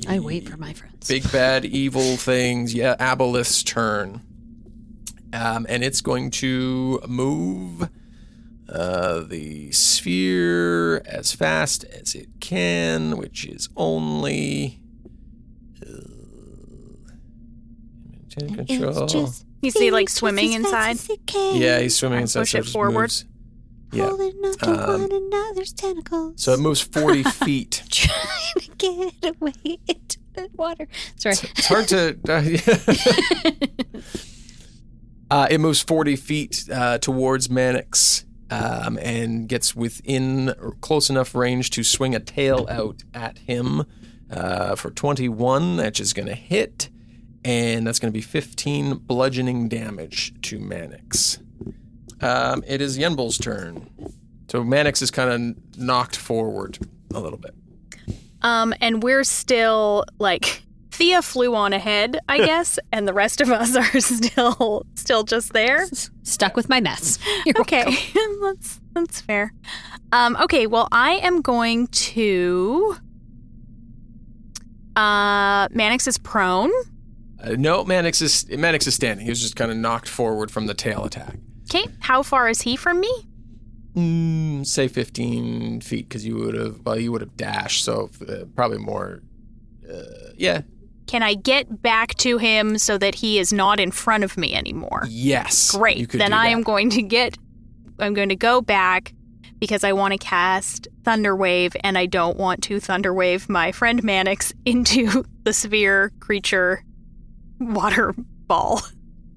[0.09, 1.09] I wait for my friends.
[1.09, 4.23] big bad evil things yeah aboleth's turn
[5.33, 7.89] Um, and it's going to move
[8.69, 14.81] uh, the sphere as fast as it can, which is only.
[15.85, 16.03] Uh,
[18.49, 19.31] control.
[19.63, 20.97] You see, like swimming inside.
[21.53, 22.41] yeah, he's swimming inside.
[22.41, 23.01] push so it just forward.
[23.03, 23.25] moves.
[23.93, 24.07] Yeah.
[24.09, 26.35] Holding on to Um, one another's tentacles.
[26.43, 27.83] So it moves 40 feet.
[27.91, 28.19] trying
[28.61, 29.53] to get away
[29.89, 30.87] into the water.
[31.17, 31.35] Sorry.
[31.57, 32.17] It's hard to.
[32.29, 34.01] Uh,
[35.31, 41.71] uh, it moves 40 feet uh, towards Mannix um, and gets within close enough range
[41.71, 43.85] to swing a tail out at him
[44.31, 46.89] uh, for 21, which is going to hit.
[47.45, 51.39] And that's going to be 15 bludgeoning damage to Mannix.
[52.21, 53.89] Um, it is Yenbul's turn.
[54.49, 56.79] So Mannix is kind of knocked forward
[57.15, 57.55] a little bit.
[58.43, 63.51] Um, and we're still like Thia flew on ahead, I guess, and the rest of
[63.51, 65.87] us are still still just there.
[66.23, 67.19] Stuck with my mess.
[67.47, 67.85] You're Okay,
[68.43, 69.53] that's that's fair.
[70.13, 72.97] Um, okay, well, I am going to.
[74.97, 76.71] Uh, Mannix is prone.
[77.43, 79.25] Uh, no, Mannix is Mannix is standing.
[79.25, 81.37] He was just kind of knocked forward from the tail attack.
[81.65, 83.13] Okay, how far is he from me?
[83.97, 88.45] Mm, say 15 feet because you would have well you would have dashed so uh,
[88.55, 89.21] probably more
[89.93, 90.61] uh, yeah
[91.09, 94.55] Can I get back to him so that he is not in front of me
[94.55, 95.07] anymore?
[95.09, 96.11] yes Great.
[96.13, 96.53] Then I that.
[96.53, 97.37] am going to get.
[97.99, 99.13] I'm going to go back
[99.59, 104.53] because I want to cast Thunderwave, and I don't want to Thunderwave my friend Mannix
[104.65, 106.85] into the sphere creature
[107.75, 108.15] water
[108.47, 108.81] ball.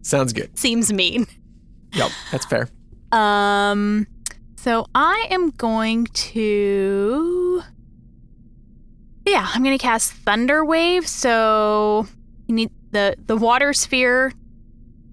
[0.01, 1.27] sounds good Seems mean.
[1.93, 2.69] yep that's fair
[3.11, 4.07] Um.
[4.55, 7.61] So I am going to.
[9.25, 11.05] Yeah, I'm going to cast Thunder Wave.
[11.07, 12.07] So
[12.47, 14.31] you need the the water sphere.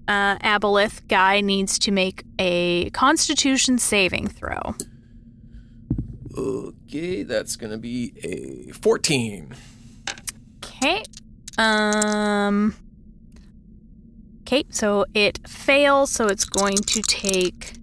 [0.07, 4.75] Uh, Aboleth guy needs to make a Constitution saving throw.
[6.37, 9.53] okay that's gonna be a 14
[10.63, 11.03] Okay.
[11.57, 12.73] Um.
[14.51, 17.75] Okay, so it fails, so it's going to take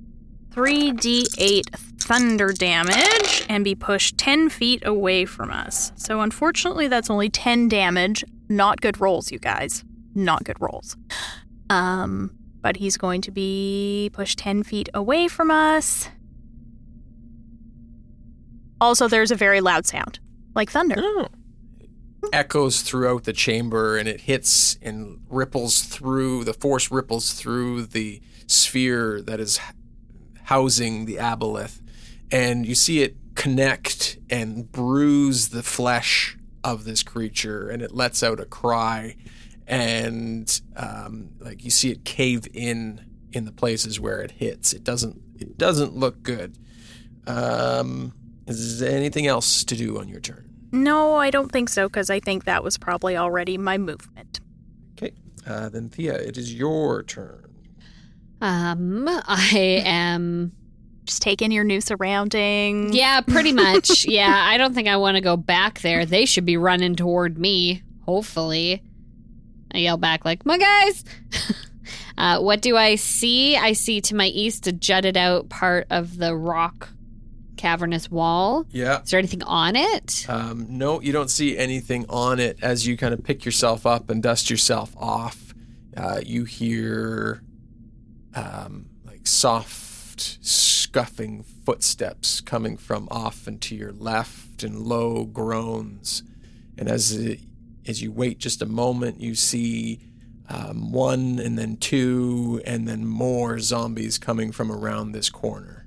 [0.51, 1.65] 3d8
[1.99, 5.93] thunder damage and be pushed 10 feet away from us.
[5.97, 8.23] So, unfortunately, that's only 10 damage.
[8.51, 9.83] Not good rolls, you guys.
[10.15, 10.95] Not good rolls.
[11.71, 16.11] Um, but he's going to be pushed 10 feet away from us.
[18.79, 20.21] Also, there's a very loud sound,
[20.55, 20.97] like thunder.
[20.99, 21.29] oh.
[22.33, 28.21] Echoes throughout the chamber and it hits and ripples through the force ripples through the
[28.47, 29.61] sphere that is
[30.45, 31.81] housing the aboleth.
[32.31, 38.23] And you see it connect and bruise the flesh of this creature and it lets
[38.23, 39.17] out a cry.
[39.67, 44.73] And um, like you see it cave in in the places where it hits.
[44.73, 46.57] It doesn't it doesn't look good.
[47.27, 48.15] Um,
[48.47, 52.11] is there anything else to do on your turn No, I don't think so, because
[52.11, 54.41] I think that was probably already my movement.
[54.93, 55.13] Okay,
[55.47, 57.45] uh, then Thia, it is your turn.
[58.41, 60.53] Um, I am.
[61.05, 62.95] Just take in your new surroundings.
[62.95, 64.05] Yeah, pretty much.
[64.07, 66.05] yeah, I don't think I want to go back there.
[66.05, 67.83] They should be running toward me.
[68.05, 68.83] Hopefully,
[69.73, 71.05] I yell back like, "My guys!"
[72.19, 73.57] uh, what do I see?
[73.57, 76.91] I see to my east a jutted out part of the rock
[77.59, 78.65] cavernous wall.
[78.71, 79.03] Yeah.
[79.03, 80.25] Is there anything on it?
[80.29, 84.09] Um, no, you don't see anything on it as you kind of pick yourself up
[84.09, 85.53] and dust yourself off.
[85.97, 87.43] Uh, you hear
[88.35, 96.23] um, like soft, scuffing footsteps coming from off and to your left and low groans.
[96.79, 97.41] And as, it,
[97.87, 100.01] as you wait just a moment, you see
[100.49, 105.78] um, one and then two and then more zombies coming from around this corner.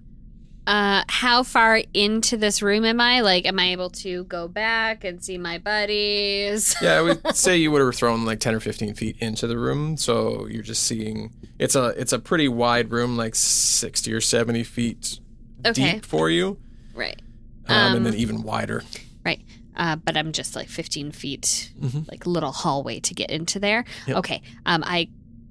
[0.72, 3.20] Uh, how far into this room am I?
[3.20, 6.74] Like, am I able to go back and see my buddies?
[6.82, 9.58] Yeah, I would say you would have thrown like ten or fifteen feet into the
[9.58, 14.22] room, so you're just seeing it's a it's a pretty wide room, like sixty or
[14.22, 15.20] seventy feet
[15.66, 15.96] Okay.
[15.96, 16.58] deep for you,
[16.94, 17.22] Right.
[17.68, 18.82] um, and then Um, even wider.
[19.26, 19.42] Right.
[19.76, 22.08] Uh, but I'm just like 15 feet, Mhm.
[22.10, 23.84] like little hallway to get into there.
[24.08, 24.18] Yep.
[24.18, 24.42] Okay.
[24.66, 25.10] Um, I,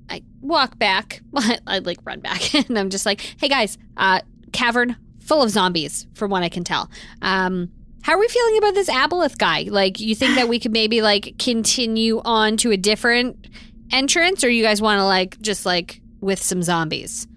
[0.09, 1.20] I walk back.
[1.66, 4.20] I like run back, and I'm just like, "Hey guys, uh,
[4.52, 4.96] cavern
[5.31, 6.90] full of zombies, from what I can tell.
[7.23, 7.71] Um,
[8.03, 9.66] how are we feeling about this Aboleth guy?
[9.71, 13.47] Like, you think that we could maybe like continue on to a different
[13.93, 17.29] entrance, or you guys want to like just like with some zombies?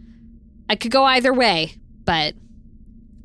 [0.67, 2.33] I could go either way, but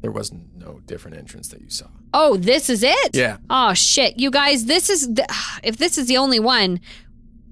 [0.03, 1.87] There wasn't no different entrance that you saw.
[2.13, 3.17] oh, this is it.
[3.17, 4.67] Yeah, Oh shit, you guys!
[4.67, 5.27] This is the,
[5.63, 6.81] if this is the only one.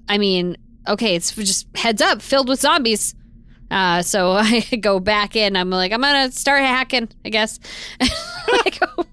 [0.07, 0.55] I mean,
[0.87, 3.15] okay, it's just heads up, filled with zombies.
[3.69, 5.55] Uh, so I go back in.
[5.55, 7.09] I'm like, I'm gonna start hacking.
[7.25, 7.59] I guess.
[8.01, 9.05] I go,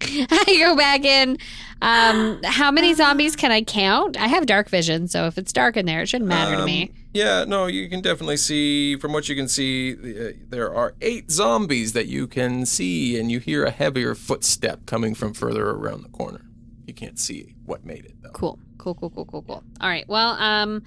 [0.30, 1.38] I go back in.
[1.82, 4.20] Um, how many zombies can I count?
[4.20, 6.90] I have dark vision, so if it's dark in there, it shouldn't matter to me.
[6.90, 10.94] Um, Yeah, no, you can definitely see, from what you can see, uh, there are
[11.00, 15.70] eight zombies that you can see, and you hear a heavier footstep coming from further
[15.70, 16.42] around the corner.
[16.86, 18.30] You can't see what made it, though.
[18.30, 19.64] Cool, cool, cool, cool, cool, cool.
[19.80, 20.06] All right.
[20.06, 20.82] Well, um,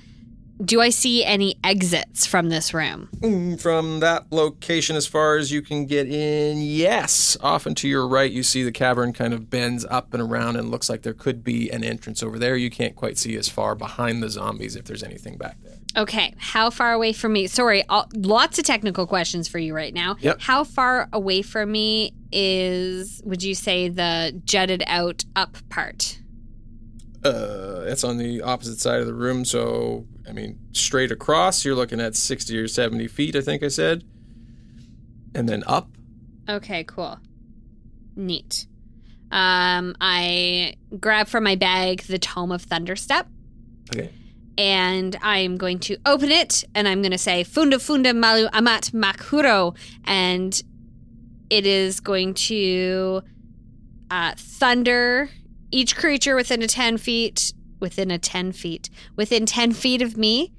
[0.64, 3.10] do I see any exits from this room?
[3.20, 7.36] Mm, From that location, as far as you can get in, yes.
[7.42, 10.56] Off and to your right, you see the cavern kind of bends up and around,
[10.56, 12.56] and looks like there could be an entrance over there.
[12.56, 15.78] You can't quite see as far behind the zombies if there's anything back there.
[15.96, 17.46] Okay, how far away from me?
[17.48, 20.16] Sorry, all, lots of technical questions for you right now.
[20.22, 20.42] Yep.
[20.42, 26.20] How far away from me is, would you say, the jutted out up part?
[27.26, 31.76] Uh, it's on the opposite side of the room, so I mean, straight across, you're
[31.76, 34.04] looking at 60 or 70 feet, I think I said.
[35.36, 35.90] And then up.
[36.50, 37.20] Okay, cool.
[38.16, 38.68] Neat.
[39.32, 43.28] Um, I grab from my bag the Tome of Thunderstep.
[43.96, 44.10] Okay.
[44.58, 48.92] and I'm going to open it and I'm going to say Funda Funda Malu Amat
[48.94, 50.62] Makuro and
[51.50, 53.22] it is going to
[54.10, 55.30] uh, thunder
[55.74, 60.54] each creature within a 10 feet within a 10 feet within 10 feet of me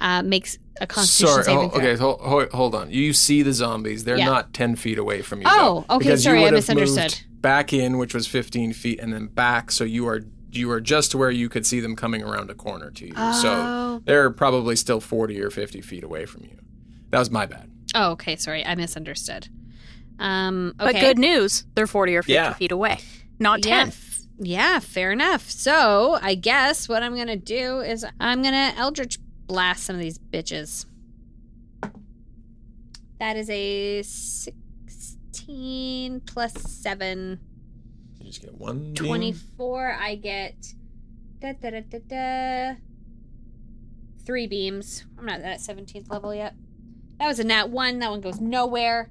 [0.00, 1.44] uh, makes a constitution Sorry.
[1.44, 1.78] saving Oh, throw.
[1.78, 1.96] okay.
[1.96, 2.90] Hold, hold, hold on.
[2.90, 4.02] You see the zombies.
[4.04, 4.24] They're Yeah.
[4.26, 5.46] not 10 feet away from you.
[5.48, 7.02] Oh, though, okay, because you sorry, I would have misunderstood.
[7.12, 9.70] moved Back in, which was 15 feet, and then back.
[9.70, 12.90] So you are you are just where you could see them coming around a corner
[12.90, 13.12] to you.
[13.16, 13.32] Oh.
[13.42, 16.56] So they're probably still 40 or 50 feet away from you.
[17.10, 17.70] That was my bad.
[17.94, 19.48] Oh, okay, sorry, I misunderstood.
[20.18, 20.92] Um, okay.
[20.92, 22.52] But good news, they're 40 or 50 Yeah.
[22.54, 22.98] feet away,
[23.38, 23.70] not 10.
[23.72, 25.50] Yeah, f- yeah, fair enough.
[25.50, 30.18] So I guess what I'm gonna do is I'm gonna Eldritch blast some of these
[30.18, 30.86] bitches.
[33.18, 34.02] That is a
[34.86, 37.40] sixteen plus seven.
[38.20, 38.94] You just get one.
[38.94, 39.06] beam?
[39.06, 40.74] 24 i get
[41.40, 42.74] da, da, da, da, da,
[44.24, 46.54] three beams i'm not at 17th level yet
[47.18, 49.10] that was a nat 1 that one goes nowhere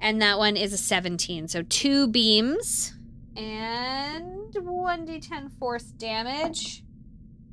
[0.00, 2.97] and that one is a 17 so two beams
[3.38, 6.82] and 1d10 force damage.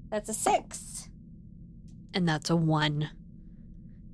[0.10, 1.10] That's a 6
[2.14, 3.10] and that's a 1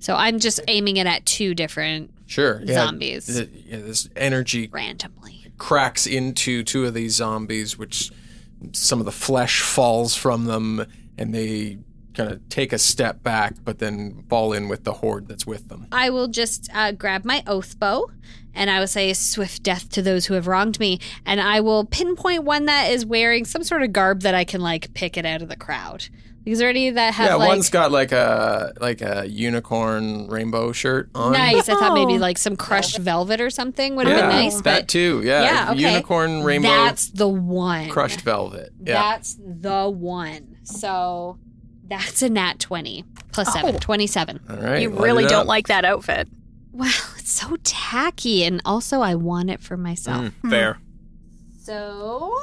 [0.00, 2.60] so i'm just aiming it at two different Sure.
[2.64, 3.26] Yeah, Zombies.
[3.26, 5.52] th- yeah, this energy randomly.
[5.58, 8.10] cracks into two of these zombies, which
[8.72, 10.84] some of the flesh falls from them,
[11.18, 11.78] and they
[12.14, 15.68] kind of take a step back, but then fall in with the horde that's with
[15.68, 15.86] them.
[15.92, 18.10] I will just uh, grab my oath bow
[18.54, 21.00] and I will say swift death to those who have wronged me.
[21.24, 24.60] And I will pinpoint one that is wearing some sort of garb that I can
[24.60, 26.06] like pick it out of the crowd.
[26.44, 30.72] Is there any that have yeah, like one's got like a like a unicorn rainbow
[30.72, 31.32] shirt on.
[31.32, 31.68] nice?
[31.68, 32.16] I thought maybe Oh.
[32.16, 34.60] like some crushed velvet or something would have Yeah, been nice.
[34.62, 35.22] that but too.
[35.24, 35.80] Yeah, yeah, okay.
[35.92, 37.88] unicorn rainbow That's the one.
[37.90, 38.72] crushed velvet.
[38.84, 40.56] Yeah, That's the one.
[40.64, 41.38] So
[41.98, 43.78] that's a nat 20 plus 7, Oh.
[43.78, 44.40] 27.
[44.50, 44.82] all right.
[44.82, 45.46] you really don't up.
[45.46, 46.28] like that outfit.
[46.72, 46.86] Wow,
[47.18, 48.44] it's so tacky.
[48.44, 50.32] And also, I want it for myself.
[50.42, 50.78] Mm, fair.
[51.62, 52.34] So,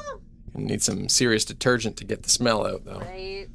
[0.58, 3.00] You need some serious detergent to get the smell out, though.
[3.00, 3.48] right.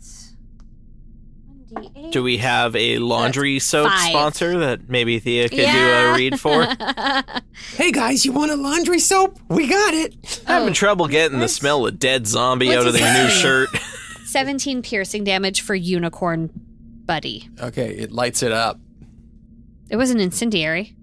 [2.13, 4.09] Do we have a laundry soap five.
[4.11, 6.67] sponsor that maybe Thia could do a read for?
[7.77, 9.39] Hey guys, you want a laundry soap?
[9.49, 10.15] We got it.
[10.47, 13.69] Having trouble getting the smell of dead zombie out of his their new shirt.
[14.35, 16.51] 17 piercing damage for Unicorn
[17.07, 17.49] Buddy.
[17.61, 18.81] Okay, it lights it up.
[19.89, 20.97] It was an incendiary,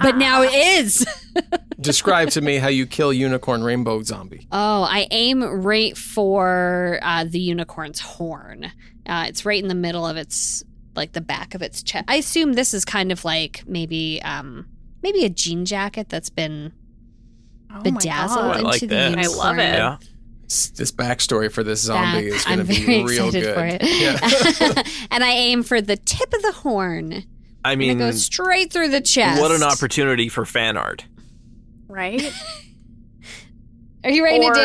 [0.00, 1.04] but now it is.
[1.80, 4.46] Describe to me how you kill unicorn rainbow zombie.
[4.52, 8.66] Oh, I aim right for uh, the unicorn's horn.
[9.04, 10.62] Uh, it's right in the middle of its,
[10.94, 12.04] like the back of its chest.
[12.06, 14.68] I assume this is kind of like maybe, um,
[15.02, 16.72] maybe a jean jacket that's been
[17.68, 18.50] Oh my bedazzled God.
[18.54, 19.06] I into like the that.
[19.18, 19.38] I unicorn.
[19.38, 19.74] love it.
[19.74, 19.96] Yeah.
[20.50, 23.54] S- This backstory for this zombie That- is going to be very real excited good.
[23.54, 23.82] for it.
[23.82, 24.82] Yeah.
[25.10, 27.24] and I aim for the tip of the horn.
[27.64, 29.40] I And it mean, goes straight through the chest.
[29.40, 31.04] what an opportunity for fan art.
[31.86, 32.22] Right?
[34.04, 34.62] Are you writing Or- it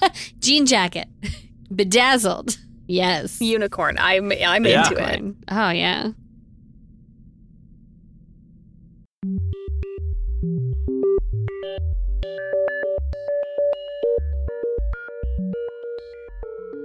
[0.00, 0.10] down?
[0.40, 1.06] Jean jacket.
[1.74, 2.58] Bedazzled.
[2.88, 3.40] Yes.
[3.40, 3.96] Unicorn.
[3.98, 4.88] I'm I'm Yeah.
[4.88, 5.34] into it.
[5.50, 6.10] Oh, yeah.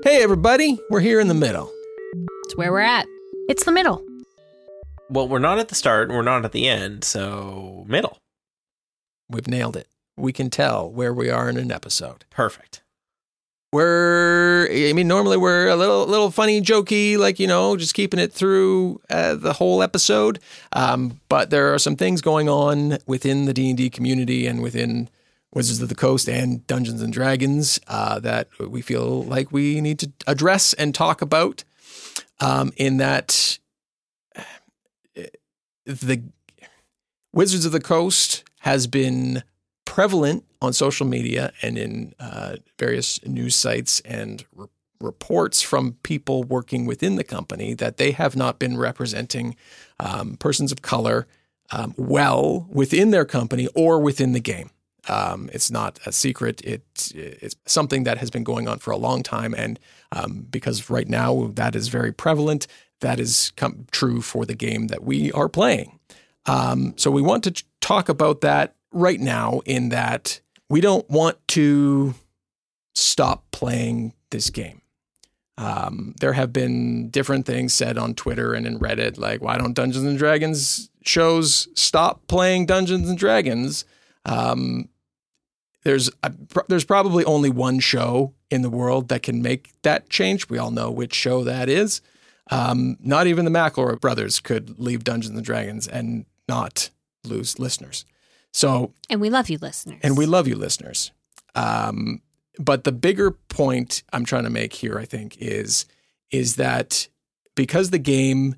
[0.04, 1.72] Hey everybody, we're here in the middle.
[2.46, 3.06] It's where we're at.
[3.48, 4.04] It's the middle.
[5.10, 8.18] Well, we're not at the start and we're not at the end, so middle.
[9.30, 9.88] We've nailed it.
[10.18, 12.26] We can tell where we are in an episode.
[12.30, 12.82] Perfect.
[13.72, 17.94] We're we're I mean normally we're a little little funny, jokey, like you know, just
[17.94, 20.40] keeping it through uh, the whole episode.
[20.74, 24.62] Um, but there are some things going on within the D and D community and
[24.62, 25.10] within
[25.54, 30.00] Wizards of the Coast and Dungeons and Dragons uh, that we feel like we need
[30.00, 31.64] to address and talk about.
[32.40, 33.60] Um, in that
[34.36, 34.44] uh,
[35.86, 36.24] the
[37.34, 39.44] Wizards of the Coast has been
[39.86, 44.68] prevalent on social media and in uh, various news sites and re-
[45.00, 49.56] reports from people working within the company that they have not been representing
[50.00, 51.28] um, persons of color
[51.72, 54.70] um, well within their company or within the game.
[55.08, 56.62] Um, it's not a secret.
[56.64, 56.84] It,
[57.16, 59.56] it's something that has been going on for a long time.
[59.58, 59.80] And
[60.12, 62.68] um, because right now that is very prevalent,
[63.00, 66.00] that is come true for the game that we are playing.
[66.46, 70.40] Um, so we want to talk about that right now in that
[70.70, 72.14] we don't want to
[72.94, 74.82] stop playing this game.
[75.58, 79.74] Um, there have been different things said on Twitter and in Reddit, like, why don't
[79.74, 83.86] Dungeons and Dragons shows stop playing Dungeons and Dragons?
[84.26, 84.90] Um,
[85.84, 86.32] there's a,
[86.68, 90.50] there's probably only one show in the world that can make that change.
[90.50, 92.02] We all know which show that is.
[92.50, 96.90] Um, not even the McElroy brothers could leave Dungeons and Dragons and not
[97.24, 98.06] lose listeners.
[98.52, 100.00] So, and we love you, listeners.
[100.04, 101.12] And we love you, listeners.
[101.56, 102.22] Um,
[102.60, 105.86] but the bigger point I'm trying to make here, I think, is
[106.32, 107.08] is that
[107.56, 108.56] because the game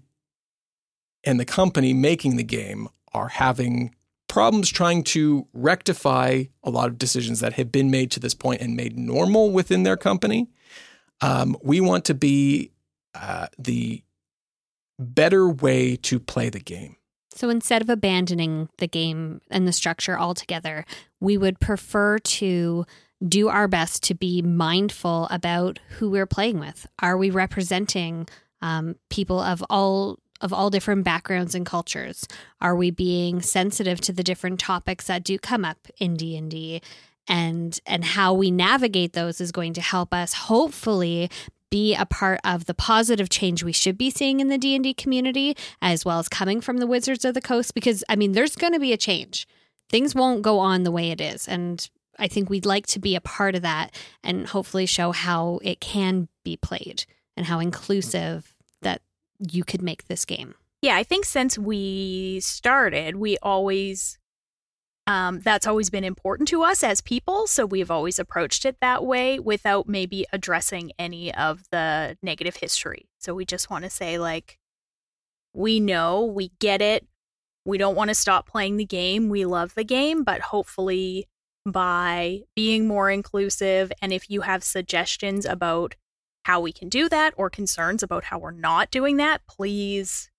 [1.24, 3.94] and the company making the game are having
[4.34, 8.60] problems trying to rectify a lot of decisions that have been made to this point
[8.62, 10.50] and made normal within their company.
[11.22, 12.72] Um, we want to be
[13.14, 14.02] uh, the
[14.98, 16.96] better way to play the game.
[17.36, 20.84] So instead of abandoning the game and the structure altogether,
[21.20, 22.86] we would prefer to
[23.28, 26.88] do our best to be mindful about who we're playing with.
[26.98, 28.28] Are we representing
[28.64, 32.28] um, people of all of all different backgrounds and cultures?
[32.62, 36.82] Are we being sensitive to the different topics that do come up in D&D?
[37.28, 41.32] And and how we navigate those is going to help us hopefully
[41.72, 45.56] be a part of the positive change we should be seeing in the D&D community
[45.82, 48.74] as well as coming from the Wizards of the Coast because I mean there's going
[48.74, 49.48] to be a change.
[49.90, 51.90] Things won't go on the way it is and
[52.20, 55.80] I think we'd like to be a part of that and hopefully show how it
[55.80, 58.53] can be played and how inclusive
[59.52, 60.56] you could make this game.
[60.82, 64.18] Yeah, I think since we started, we always
[65.06, 67.48] um, that's always been important to us as people.
[67.48, 73.10] So we've always approached it that way without maybe addressing any of the negative history.
[73.20, 74.58] So we just want to say, like,
[75.54, 77.06] we know, we get it.
[77.66, 79.30] We don't want to stop playing the game.
[79.30, 81.28] We love the game, but hopefully,
[81.66, 85.96] by being more inclusive, and if you have suggestions about
[86.44, 90.30] how we can do that or concerns about how we're not doing that, please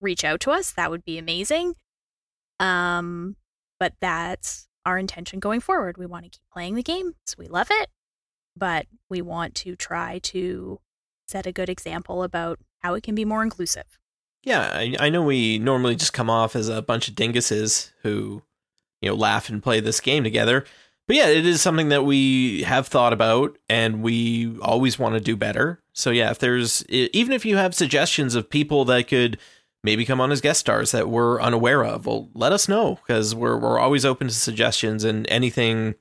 [0.00, 0.72] reach out to us.
[0.72, 1.74] That would be amazing.
[2.60, 3.36] Um,
[3.78, 5.98] but that's our intention going forward.
[5.98, 7.90] We want to keep playing the game, so we love it,
[8.56, 10.80] but we want to try to
[11.26, 13.98] set a good example about how it can be more inclusive.
[14.42, 18.42] Yeah, I, I know we normally just come off as a bunch of dinguses who,
[19.02, 20.64] you know, laugh and play this game together.
[21.08, 25.20] But yeah, it is something that we have thought about and we always want to
[25.20, 25.80] do better.
[25.94, 29.38] So yeah, if there's even if you have suggestions of people that could
[29.82, 33.34] maybe come on as guest stars that we're unaware of, well, let us know because
[33.34, 35.94] we're we're always open to suggestions and anything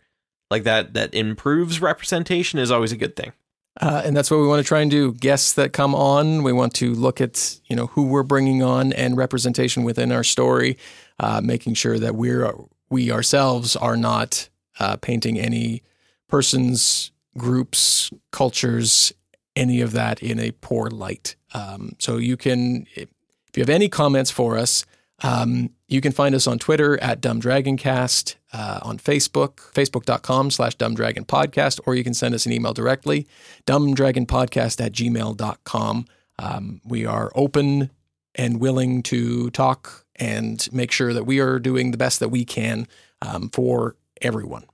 [0.51, 3.31] like that that improves representation is always a good thing.
[3.79, 5.13] Uh, and that's what we want to try and do.
[5.13, 8.91] Guests that come on, we want to look at you know who we're bringing on
[8.91, 10.77] and representation within our story,
[11.17, 12.53] uh, making sure that we're
[12.89, 14.49] we ourselves are not
[14.80, 15.84] uh, painting any
[16.28, 19.13] persons, groups, cultures,
[19.55, 21.36] any of that in a poor light.
[21.53, 23.09] Um, so you can, if
[23.55, 24.86] you have any comments for us,
[25.23, 30.75] um, you can find us on Twitter at Dumb Dragoncast, uh, on Facebook, facebook.com slash
[30.75, 33.28] Dumb Dragon dumbdragonpodcast, or you can send us an email directly,
[33.65, 36.05] dumbdragonpodcast at gmail.com.
[36.39, 37.89] Um, we are open
[38.36, 42.45] and willing to talk and make sure that we are doing the best that we
[42.45, 42.88] can
[43.21, 44.65] um, for everyone.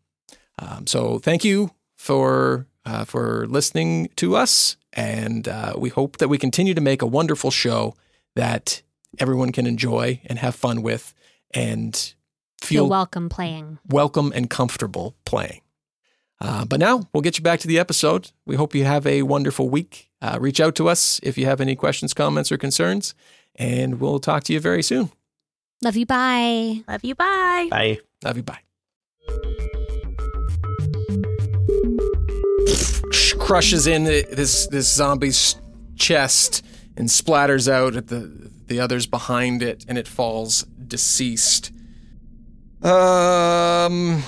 [0.60, 6.28] Um, so thank you for uh, for listening to us, and uh, we hope that
[6.28, 7.96] we continue to make a wonderful show
[8.36, 8.82] that
[9.20, 11.14] everyone can enjoy and have fun with,
[11.52, 11.96] and
[12.62, 15.62] feel, feel welcome playing, welcome and comfortable playing.
[16.42, 18.32] Uh, but now we'll get you back to the episode.
[18.46, 20.12] We hope you have a wonderful week.
[20.22, 23.16] Uh, reach out to us if you have any questions, comments, or concerns,
[23.56, 25.10] and we'll talk to you very soon.
[25.82, 26.06] Love you.
[26.06, 26.84] Bye.
[26.88, 27.16] Love you.
[27.16, 27.68] Bye.
[27.72, 28.00] Bye.
[28.24, 28.44] Love you.
[28.44, 28.60] Bye.
[33.44, 35.56] Crushes in this this zombie's
[35.96, 36.64] chest
[36.98, 41.72] and splatters out at the the others behind it, and it falls deceased.
[42.82, 44.24] Um.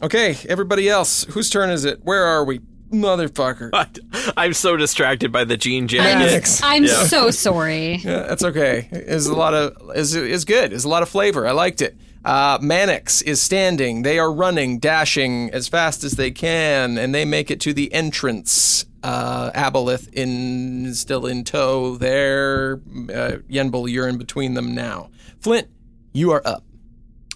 [0.00, 1.98] Okay, everybody else, whose turn is it?
[2.04, 2.60] Where are we,
[2.92, 3.70] motherfucker?
[4.36, 6.60] I'm so distracted by the jean I'm, jacket.
[6.62, 7.02] I'm Yeah.
[7.04, 7.96] so sorry.
[7.96, 8.88] Yeah, that's okay.
[8.92, 10.72] It's a lot of is is good.
[10.72, 11.46] It's a lot of flavor.
[11.48, 11.96] I liked it.
[12.28, 14.02] Uh, Mannix is standing.
[14.02, 17.90] They are running, dashing as fast as they can, and they make it to the
[17.90, 18.84] entrance.
[19.02, 21.96] Uh, Aboleth in still in tow.
[21.96, 25.08] There, uh, Yenbul, you're in between them now.
[25.40, 25.68] Flint,
[26.12, 26.64] you are up.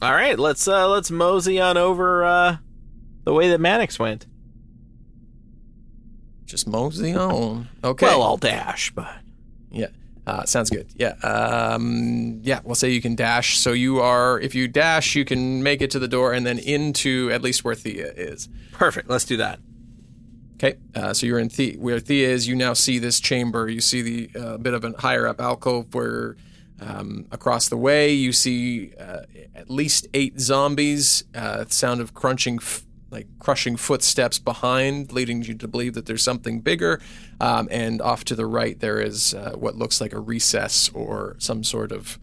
[0.03, 2.57] All right, let's uh let's mosey on over uh
[3.25, 4.27] the way that Mannix went.
[6.45, 7.69] Just mosey on.
[7.83, 8.05] Okay.
[8.05, 9.11] Well, I'll dash, but
[9.71, 9.87] Yeah.
[10.27, 10.87] Uh, sounds good.
[10.95, 11.15] Yeah.
[11.25, 12.61] Um, yeah.
[12.65, 13.59] We'll say you can dash.
[13.59, 16.59] So you are, if you dash, you can make it to the door and then
[16.59, 18.49] into at least where Thia is.
[18.73, 19.09] perfect.
[19.11, 19.59] Let's do that.
[20.55, 20.79] Okay.
[20.95, 22.47] Uh, so you're in the- where Thia is.
[22.47, 23.69] You now see this chamber.
[23.69, 26.37] You see the uh, bit of a higher up alcove where
[26.81, 29.23] um, across the way you see uh,
[29.57, 31.25] at least eight zombies.
[31.35, 32.57] Uh, sound of crunching.
[32.63, 37.01] F- like crushing footsteps behind, leading you to believe that there's something bigger.
[37.41, 41.37] Um, and off to the right, there is uh, what looks like a recess or
[41.39, 42.19] some sort of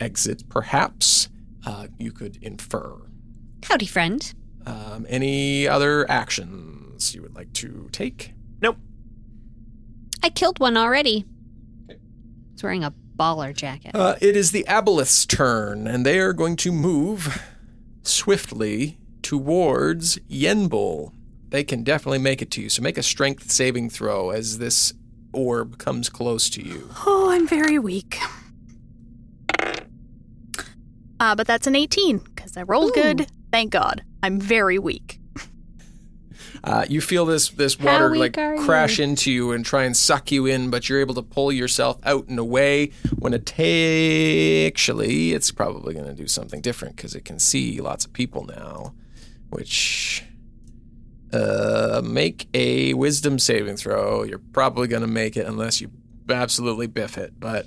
[0.00, 1.28] exit, perhaps.
[1.64, 2.96] Uh, you could infer.
[3.64, 4.34] Howdy, friend.
[4.66, 8.32] Um, any other actions you would like to take?
[8.60, 8.76] Nope.
[10.22, 11.24] I killed one already.
[12.52, 13.92] He's wearing a baller jacket.
[13.94, 17.42] Uh, it is the Aboleth's turn, and they are going to move
[18.02, 21.12] swiftly towards Yenbul.
[21.48, 24.92] They can definitely make it to you, so make a strength saving throw as this
[25.32, 26.88] orb comes close to you.
[27.06, 28.18] Oh, I'm very weak.
[31.18, 33.26] Uh, but that's an 18 because I rolled good.
[33.52, 34.02] Thank God.
[34.22, 35.20] I'm very weak.
[36.62, 38.62] Uh, you feel this this water like are you?
[38.62, 41.98] crash into you and try and suck you in, but you're able to pull yourself
[42.04, 42.90] out and away.
[43.18, 48.04] When it actually, it's probably going to do something different because it can see lots
[48.04, 48.92] of people now.
[49.50, 50.24] Which,
[51.32, 54.22] uh, make a wisdom saving throw.
[54.24, 55.90] You're probably going to make it unless you
[56.28, 57.38] absolutely biff it.
[57.38, 57.66] But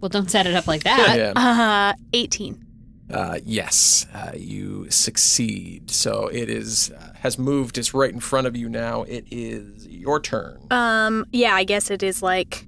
[0.00, 1.16] Well, don't set it up like that.
[1.16, 2.64] yeah, Uh, 18.
[3.12, 5.90] uh, yes, uh, you succeed.
[5.90, 7.78] So it is uh, has moved.
[7.78, 9.02] It's right in front of you now.
[9.04, 10.66] It is your turn.
[10.70, 12.66] Um, yeah, I guess it is like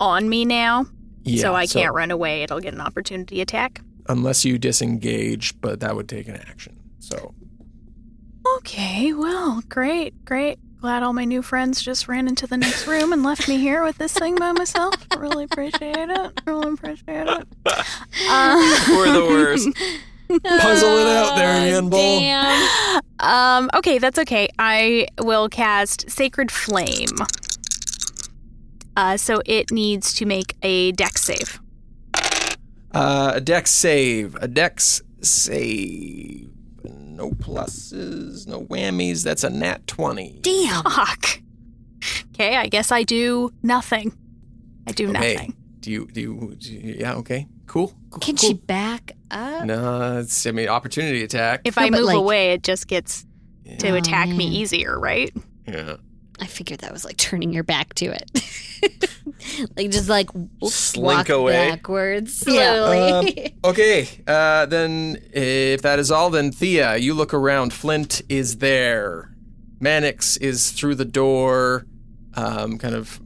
[0.00, 0.86] on me now.
[1.22, 2.42] Yeah, so I can't run away.
[2.42, 3.80] It'll get an opportunity attack.
[4.10, 6.76] unless you disengage, but that would take an action.
[6.98, 7.34] So
[8.56, 10.58] Okay, well, great, great.
[10.80, 13.82] Glad all my new friends just ran into the next room and left me here
[13.82, 14.94] with this thing by myself.
[15.16, 16.40] Really appreciate it.
[16.44, 17.48] Really appreciate it.
[18.28, 19.68] Uh, We're the worst.
[20.42, 21.90] puzzle it out there, Yenbul.
[22.20, 23.00] Damn.
[23.20, 24.48] um, okay, that's okay.
[24.58, 27.16] I will cast Sacred Flame.
[28.96, 31.60] Uh, so it needs to make a dex save.
[32.92, 34.36] Uh, a dex save.
[34.36, 36.53] A dex save.
[37.14, 39.22] No pluses, no whammies.
[39.24, 40.40] That's a nat 20.
[40.42, 40.82] Damn.
[40.82, 41.40] Fuck.
[42.34, 44.12] Okay, I guess I do nothing.
[44.86, 45.34] I do Okay.
[45.34, 45.56] nothing.
[45.80, 47.46] Do you, do you, do you- yeah, okay.
[47.66, 47.94] Cool.
[48.10, 48.48] cool Can cool.
[48.50, 49.64] she back up?
[49.64, 51.62] No, it's, I mean, opportunity attack.
[51.64, 53.24] If No, I move like- away, it just gets
[53.78, 55.32] to Oh, attack me oh, easier, right?
[55.66, 55.96] yeah.
[56.40, 59.10] I figured that was like turning your back to it.
[59.76, 60.28] like just like
[60.64, 61.52] Slink walk away.
[61.70, 62.74] backwards Yeah.
[63.20, 63.56] slowly.
[63.64, 67.72] Okay, uh, then if that is all, then Thia, you look around.
[67.72, 69.34] Flint is there.
[69.80, 71.86] Mannix is through the door,
[72.34, 73.20] um, kind of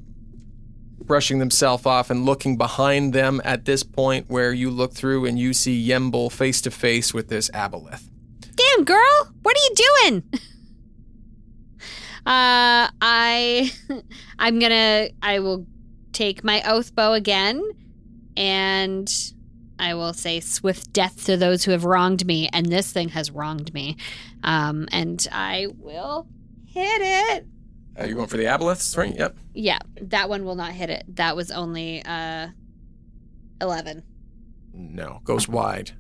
[1.05, 5.39] brushing themselves off and looking behind them at this point where you look through and
[5.39, 8.09] you see Yenbul face to face with this Aboleth.
[8.55, 10.23] Damn girl, what are you doing?
[12.27, 13.73] Uh I
[14.39, 15.66] I'm gonna I will
[16.12, 17.62] take my oath bow again
[18.36, 19.12] and
[19.78, 23.30] I will say swift death to those who have wronged me, and this thing has
[23.30, 23.96] wronged me.
[24.42, 26.26] Um and I will
[26.66, 27.46] hit it.
[27.96, 28.96] Are you going for the Aboleths?
[28.96, 29.14] Right?
[29.16, 29.36] Yep.
[29.54, 31.04] Yeah, that one will not hit it.
[31.16, 32.48] That was only uh
[33.61, 34.02] eleven.
[34.72, 35.92] No, goes wide.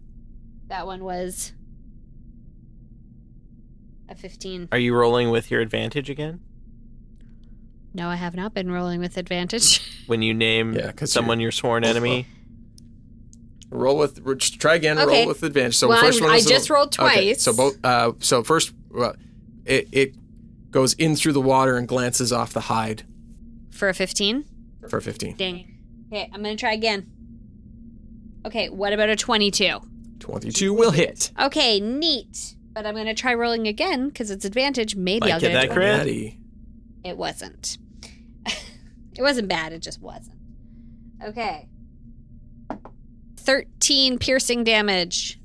[0.68, 1.52] That one was
[4.08, 4.68] a fifteen.
[4.70, 6.40] Are you rolling with your advantage again?
[7.94, 9.80] No, I have not been rolling with advantage.
[10.08, 12.26] When you name Yeah, 'cause someone your sworn enemy?
[13.70, 14.24] Roll with.
[14.58, 14.98] Try again.
[14.98, 15.18] Okay.
[15.20, 15.76] Roll with advantage.
[15.76, 16.34] So Well, first I'm- one.
[16.34, 17.42] I is a- just rolled Okay, twice.
[17.42, 17.76] so both.
[17.84, 19.14] Uh, so first, well,
[19.66, 20.14] it it
[20.70, 23.02] goes in through the water and glances off the hide
[23.70, 24.44] For a 15?
[24.88, 25.34] for fifteen.
[25.36, 25.74] Dang.
[26.10, 27.06] Okay, I'm going to try again.
[28.46, 29.80] Okay, what about a 22?
[30.20, 31.30] Twenty-two will hit.
[31.38, 32.54] Okay, neat.
[32.72, 34.96] But I'm going to try rolling again because it's advantage.
[34.96, 35.96] Maybe Might I'll get get, that a crit.
[35.98, 36.38] Natty.
[37.04, 37.76] it wasn't.
[39.18, 40.38] It wasn't bad, it just wasn't.
[41.22, 41.68] Okay.
[43.38, 45.38] 13 piercing damage.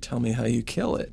[0.00, 1.12] Tell me how you kill it.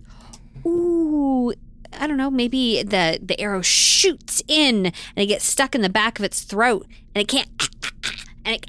[0.65, 1.53] Ooh,
[1.99, 2.31] I don't know.
[2.31, 6.41] Maybe the the arrow shoots in and it gets stuck in the back of its
[6.41, 7.47] throat, and it can't.
[8.45, 8.65] And it,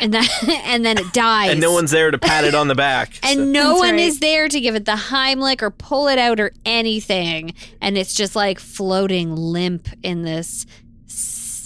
[0.00, 1.50] and that and then it dies.
[1.50, 3.18] And no one's there to pat it on the back.
[3.22, 4.00] and so- no That's one right.
[4.00, 7.54] is there to give it the Heimlich or pull it out or anything.
[7.80, 10.66] And it's just like floating limp in this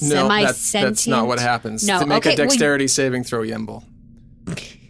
[0.03, 0.95] No, semi that's, sentient.
[0.97, 1.87] that's not what happens.
[1.87, 3.85] No, to make okay, a well, dexterity saving throw, Yenbul.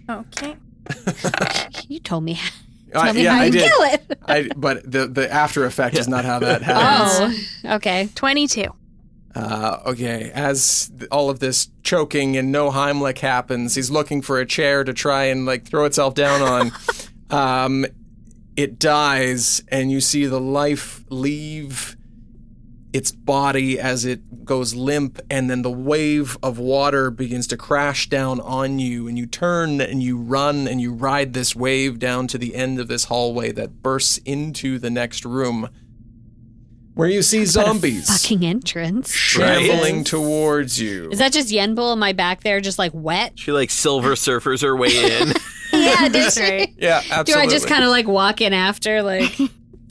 [0.09, 0.57] Okay.
[1.89, 2.39] You told me.
[2.95, 3.71] I- me yeah, how I you did.
[3.71, 4.19] kill it.
[4.27, 7.61] I, but the the after effect is not how that happens.
[7.65, 8.09] Oh, okay.
[8.15, 8.65] 22.
[9.35, 14.41] Uh, okay, as th- all of this choking and no Heimlich happens, he's looking for
[14.41, 16.73] a chair to try and like throw itself down on.
[17.31, 17.87] um,
[18.57, 21.97] it dies, and you see the life leave
[22.99, 28.09] its body as it goes limp, and then the wave of water begins to crash
[28.09, 32.27] down on you, and you turn and you run and you ride this wave down
[32.29, 35.69] to the end of this hallway that bursts into the next room.
[36.95, 39.13] Where you see zombies Fucking entrance.
[39.15, 41.11] shambling towards you.
[41.13, 43.39] Is that just Yenbul in my back there, just like wet?
[43.39, 45.33] She like silver surfers her way in.
[45.71, 46.73] Yeah, That's right.
[46.79, 47.35] yeah, Do.
[47.35, 49.39] I just kind of like walk in after, like?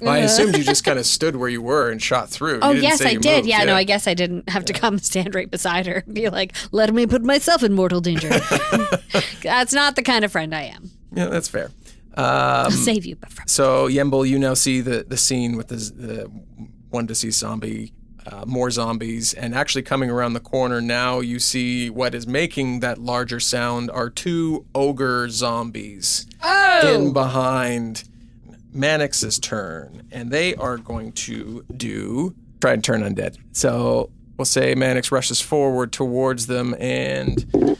[0.05, 2.59] I assumed you just kind of stood where you were and shot through.
[2.61, 3.37] Oh yes, I did.
[3.37, 3.47] moved.
[3.47, 6.29] Yeah, no, I guess I didn't have to come stand right beside her and be
[6.29, 8.29] like, "Let me put myself in mortal danger."
[9.41, 10.91] That's not the kind of friend I am.
[11.13, 11.71] Yeah, that's fair.
[12.15, 15.69] Um, I'll save you, but from so Yenbul, you now see the the scene with
[15.69, 16.31] the, the
[16.89, 17.93] one deceased zombie,
[18.25, 22.79] uh, more zombies, and actually coming around the corner now, you see what is making
[22.81, 26.25] that larger sound are two ogre zombies
[26.83, 28.03] in behind
[28.77, 33.37] Mannix's turn, and they are going to do try and turn undead.
[33.51, 37.77] So we'll say Mannix rushes forward towards them and.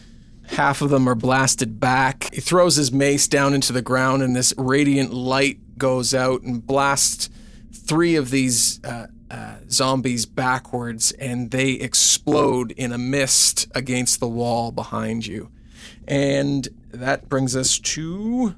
[0.50, 2.34] Half of them are blasted back.
[2.34, 6.66] He throws his mace down into the ground, and this radiant light goes out and
[6.66, 7.30] blasts
[7.74, 14.28] three of these uh, uh, zombies backwards, and they explode in a mist against the
[14.28, 15.52] wall behind you.
[16.08, 18.56] And that brings us to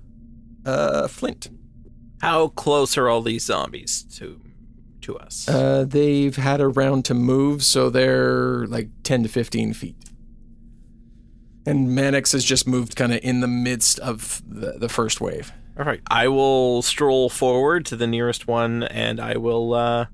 [0.66, 1.50] uh, Flint.
[2.22, 4.40] How close are all these zombies to
[5.02, 5.48] to us?
[5.48, 9.96] Uh, they've had a round to move, so they're like 10 to 15 feet.
[11.66, 15.52] And Mannix has just moved kind of in the midst of the, the first wave.
[15.78, 16.02] all right.
[16.10, 20.06] I will stroll forward to the nearest one and I will uh,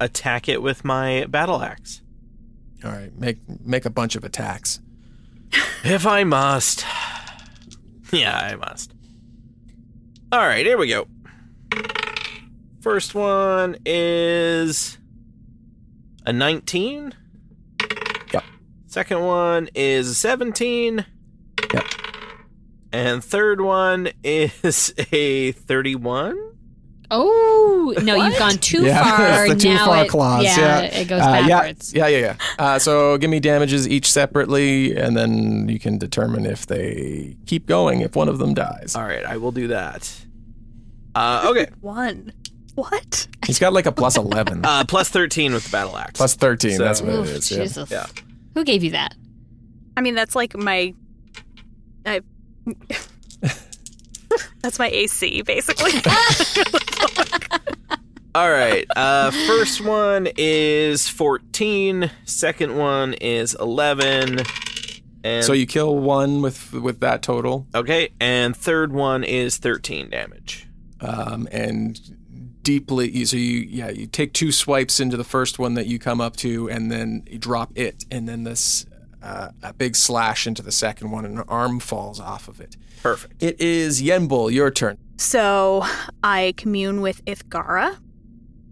[0.00, 2.00] attack it with my battle axe.
[2.84, 4.80] All right, make make a bunch of attacks.
[5.84, 6.84] If I must.
[8.12, 8.94] Yeah, I must.
[10.32, 11.06] All right, here we go.
[12.84, 14.98] First one is
[16.26, 17.14] a 19.
[18.30, 18.44] Yep.
[18.88, 21.06] Second one is a 17.
[21.72, 21.84] Yep.
[22.92, 26.36] And third one is a 31.
[27.10, 29.46] Oh no, you've gone too yeah, far.
[29.46, 30.44] it's the too now far it, clause.
[30.44, 31.94] Yeah, Yeah, it goes Uh, backwards.
[31.94, 32.36] Yeah, yeah, yeah.
[32.58, 32.64] yeah.
[32.66, 37.64] Uh, so give me damages each separately, and then you can determine if they keep
[37.66, 38.94] going if one of them dies.
[38.94, 40.14] All right, I will do that.
[41.14, 41.68] Uh, okay.
[41.80, 42.30] One.
[42.74, 43.28] What?
[43.46, 46.16] He's got like a plus eleven, Uh, plus 13 with the battle axe.
[46.18, 46.76] plus thirteen.
[46.78, 47.50] So- that's what it Oof, is.
[47.50, 47.58] Yeah.
[47.62, 47.90] Jesus.
[47.90, 48.06] Yeah.
[48.54, 49.14] Who gave you that?
[49.96, 50.92] I mean, that's like my.
[52.06, 52.20] I.
[54.62, 55.92] that's my AC, basically.
[58.34, 58.84] All right.
[58.96, 62.10] Uh, first one is 14.
[62.24, 64.40] Second one is 11.
[65.22, 70.10] And So you kill one with with that total, okay, and third one is 13
[70.10, 70.66] damage.
[71.00, 71.98] um, and
[72.64, 73.24] deeply.
[73.24, 76.34] So you yeah you take two swipes into the first one that you come up
[76.38, 78.86] to, and then you drop it, and then this
[79.22, 82.76] uh, a big slash into the second one, and an arm falls off of it.
[83.02, 83.42] Perfect.
[83.42, 84.98] It is Yenbul, your turn.
[85.18, 85.84] so
[86.22, 87.98] I commune with Ithgara,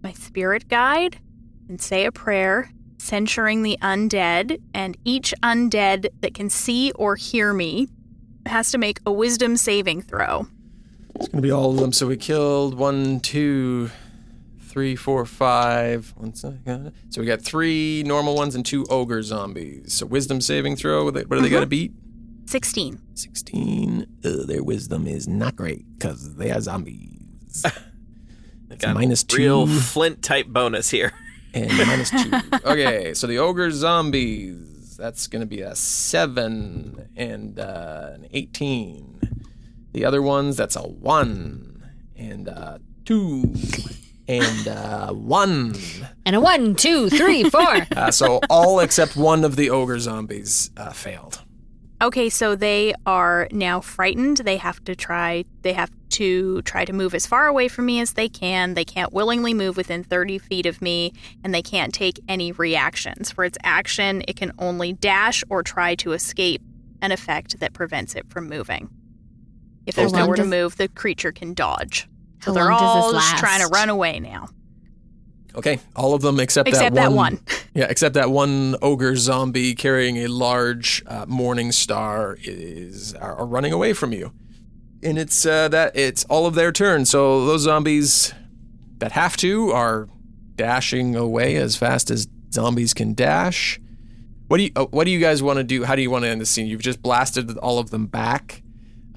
[0.03, 1.19] my spirit guide,
[1.69, 7.53] and say a prayer, censuring the undead, and each undead that can see or hear
[7.53, 7.87] me
[8.45, 10.47] has to make a wisdom saving throw.
[11.23, 11.93] It's gonna be all of them.
[11.93, 13.89] So we killed one, two,
[14.67, 16.13] three, four, five.
[16.17, 16.91] One second.
[17.09, 19.93] So we got three normal ones and two ogre zombies.
[19.93, 21.05] So wisdom saving throw.
[21.05, 21.93] What do they got to beat?
[22.45, 22.99] 16.
[23.13, 24.07] 16.
[24.23, 27.65] Uh, their wisdom is not great because they are zombies.
[28.69, 31.13] It's Got minus two Real Flint type bonus here.
[31.53, 32.31] and minus two.
[32.65, 34.97] Okay, so the ogre zombies.
[34.97, 39.13] That's going to be a seven and uh, an 18.
[39.93, 43.53] The other ones, that's a one and uh, two.
[44.27, 45.75] and uh, one.
[46.25, 47.87] And a one, two, three, four.
[47.95, 51.41] Uh, so all except one of the ogre zombies uh, failed.
[52.01, 54.37] Okay, so they are now frightened.
[54.37, 58.01] They have to try they have to try to move as far away from me
[58.01, 58.73] as they can.
[58.73, 61.13] They can't willingly move within 30 feet of me,
[61.43, 63.31] and they can't take any reactions.
[63.31, 66.61] For its action, it can only dash or try to escape
[67.01, 68.89] an effect that prevents it from moving.
[69.85, 72.07] If there's How long nowhere to move, the creature can dodge.
[72.41, 74.47] So they're long does this all just trying to run away now.
[75.55, 77.35] Okay, all of them except, Except that that one.
[77.35, 77.39] one.
[77.75, 83.45] Yeah, except that one ogre zombie carrying a large uh, morning star is are, are
[83.45, 84.31] running away from you,
[85.01, 87.05] and it's uh, that it's all of their turn.
[87.05, 88.33] So those zombies
[88.99, 90.07] that have to are
[90.55, 93.79] dashing away as fast as zombies can dash.
[94.47, 95.83] What do you uh, What do you guys want to do?
[95.83, 96.65] How do you want to end the scene?
[96.67, 98.62] You've just blasted all of them back,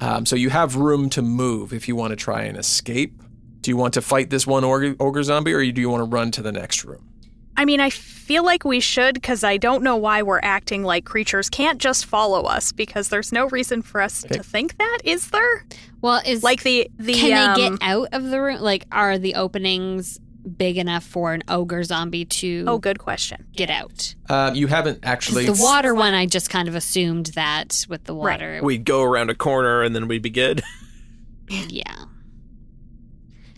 [0.01, 3.22] um, so you have room to move if you want to try and escape.
[3.62, 6.05] Do you want to fight this one ogre, ogre zombie, or do you want to
[6.05, 7.03] run to the next room?
[7.57, 11.07] I mean, I feel like we should because I don't know why we're acting like
[11.07, 14.36] creatures can't just follow us because there's no reason for us Okay.
[14.36, 15.64] to think that, is there?
[16.03, 18.61] Well, is Like the the can they um, get out of the room?
[18.61, 20.20] Like, are the openings
[20.57, 23.47] big enough for an ogre zombie to Oh, good question.
[23.57, 24.14] get out?
[24.28, 25.47] Uh, you haven't actually.
[25.47, 28.32] the water one, I just kind of assumed that with the Right.
[28.40, 28.61] water.
[28.62, 30.62] We'd go around a corner and then we'd be good.
[31.49, 31.82] yeah.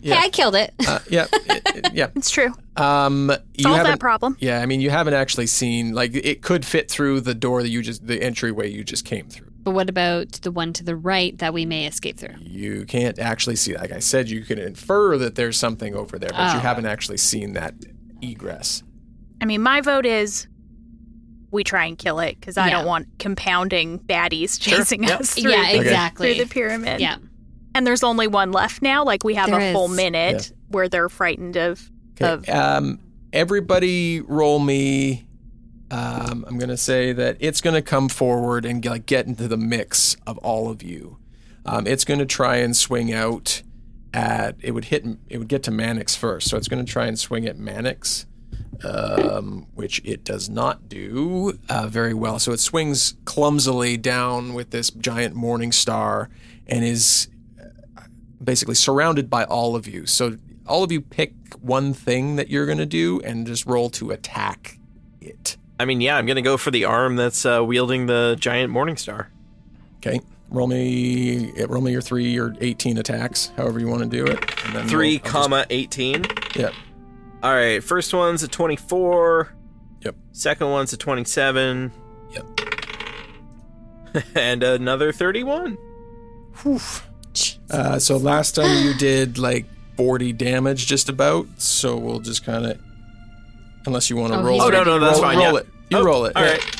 [0.01, 0.15] Yeah.
[0.15, 0.73] Hey, I killed it.
[0.87, 2.07] Uh, yeah, it- it- yeah.
[2.15, 2.53] It's true.
[2.77, 3.99] Um, you Solve that haven't.
[3.99, 4.37] problem.
[4.39, 7.69] Yeah, I mean, you haven't actually seen like it could fit through the door that
[7.69, 9.48] you just the entryway you just came through.
[9.69, 12.33] But what about the one to the right that we may escape through?
[12.41, 13.75] You can't actually see.
[13.77, 16.61] Like I said, you can infer that there's something over there, but you Oh.
[16.61, 17.75] haven't actually seen that
[18.19, 18.81] egress.
[19.39, 20.47] I mean, my vote is
[21.51, 22.77] we try and kill it because I Yeah.
[22.77, 25.19] don't want compounding baddies chasing Yep.
[25.21, 26.33] us through, yeah, the, exactly.
[26.33, 26.99] through the pyramid.
[26.99, 27.17] Yeah.
[27.75, 29.05] And there's only one left now.
[29.05, 29.95] Like we have There a full is.
[29.95, 31.91] minute where they're frightened of.
[32.19, 32.25] Okay.
[32.27, 32.97] Of Um,
[33.33, 35.27] everybody, roll me.
[35.91, 40.15] Um, I'm gonna say that it's gonna come forward and like get into the mix
[40.27, 41.17] of all of you.
[41.65, 43.61] Um, it's gonna try and swing out
[44.13, 44.55] at.
[44.61, 45.05] It would hit.
[45.27, 48.25] It would get to Mannix first, so it's gonna try and swing at Mannix,
[48.83, 52.39] um, which it does not do uh, very well.
[52.39, 56.29] So it swings clumsily down with this giant morning star
[56.67, 57.27] and is
[58.43, 60.05] basically surrounded by all of you.
[60.05, 63.89] So all of you pick one thing that you're going to do and just roll
[63.91, 64.77] to attack
[65.19, 65.57] it.
[65.79, 68.97] I mean, yeah, I'm gonna go for the arm that's uh, wielding the giant morning
[68.97, 69.29] star.
[69.97, 70.19] Okay.
[70.49, 74.39] Roll me roll me your 3 or 18 attacks, however you want to do it.
[74.65, 76.25] And then Three we'll- I'll comma eighteen.
[76.55, 76.73] Yep.
[77.43, 79.53] All right, first one's a twenty-four.
[80.01, 80.15] Yep.
[80.31, 81.91] Second one's a twenty-seven,
[82.31, 82.45] Yep.
[84.35, 85.77] and another thirty-one.
[87.69, 89.65] Uh, so last time you did like
[89.97, 92.79] 40 damage just about, so we'll just kind of
[93.85, 94.75] unless you want to Oh, roll he's it.
[94.75, 95.37] Oh no, no, that's roll, fine.
[95.37, 95.59] Roll yeah.
[95.59, 95.67] it.
[95.89, 96.35] You Oh, roll it.
[96.35, 96.51] All yeah.
[96.51, 96.75] right.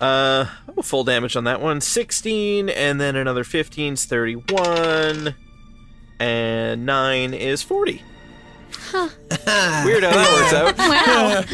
[0.00, 1.80] Uh, oh, full damage on that one.
[1.80, 5.34] 16, and then another 15 is 31,
[6.20, 8.02] and 9 is 40.
[8.92, 10.78] Weird how that works out.
[10.78, 11.44] wow,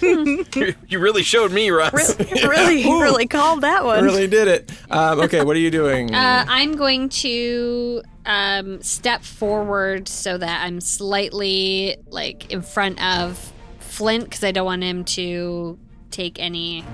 [0.60, 2.18] you, you really showed me, Russ.
[2.18, 4.02] really, really called that one.
[4.04, 4.72] really did it.
[4.90, 6.12] Um, okay, what are you doing?
[6.14, 13.52] Uh, I'm going to um, step forward so that I'm slightly like in front of
[13.80, 15.78] Flint because I don't want him to
[16.10, 16.84] take any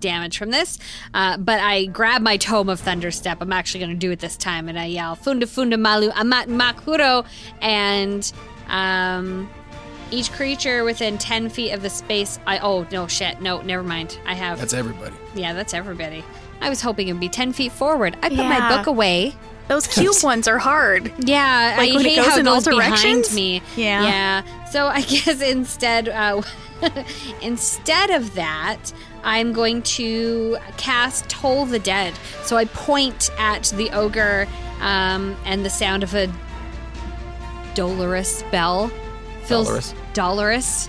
[0.00, 0.78] damage from this.
[1.12, 3.38] Uh, but I grab my tome of Thunderstep.
[3.40, 6.48] I'm actually going to do it this time, and I yell "Funda Funda Malu Amat
[6.48, 7.26] Makuro,"
[7.60, 8.30] and
[8.68, 9.48] um,
[10.10, 12.38] each creature within 10 feet of the space.
[12.46, 14.18] I oh no shit no never mind.
[14.26, 15.14] I have That's everybody.
[15.34, 16.22] yeah, that's everybody.
[16.60, 18.16] I was hoping it'd be 10 feet forward.
[18.22, 19.34] I put my book away.
[19.68, 21.10] Those cube ones are hard.
[21.18, 23.34] Yeah, Like I when it hate goes how it in all goes behind directions?
[23.34, 23.62] me.
[23.76, 24.02] Yeah.
[24.02, 24.64] Yeah.
[24.66, 26.42] So I guess instead, uh,
[27.42, 28.92] instead of that,
[29.22, 32.12] I'm going to cast Toll the Dead.
[32.42, 34.46] So I point at the ogre,
[34.80, 36.30] um, and the sound of a
[37.74, 38.88] dolorous bell
[39.44, 39.94] feels Dolorous.
[40.12, 40.88] dolorous.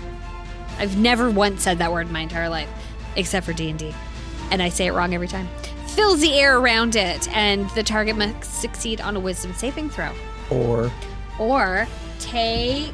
[0.78, 2.68] I've never once said that word in my entire life,
[3.16, 3.94] except for D and D,
[4.50, 5.48] and I say it wrong every time.
[5.96, 10.10] Fills the air around it, and the target must succeed on a Wisdom saving throw,
[10.50, 10.92] Or
[11.38, 11.88] or
[12.20, 12.92] take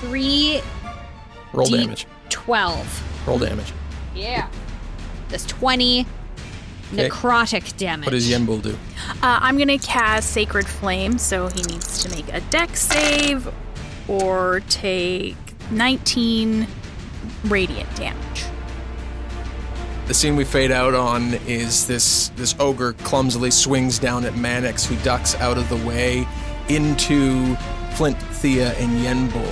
[0.00, 0.60] three
[1.52, 2.06] roll D- damage.
[2.30, 3.02] twelve.
[3.26, 3.72] Roll damage.
[4.14, 4.48] Yeah,
[5.28, 6.06] that's twenty
[6.92, 7.08] Okay.
[7.08, 8.06] necrotic damage.
[8.06, 8.78] What does Yenbul do?
[9.22, 13.48] Uh, I'm gonna cast Sacred Flame, so he needs to make a Dex save
[14.06, 15.36] or take
[15.70, 16.66] 19
[17.46, 18.44] radiant damage.
[20.06, 24.84] The scene we fade out on is this this ogre clumsily swings down at Mannix,
[24.84, 26.28] who ducks out of the way,
[26.68, 27.56] into
[27.94, 29.50] Flint, Thia, and Yenbul.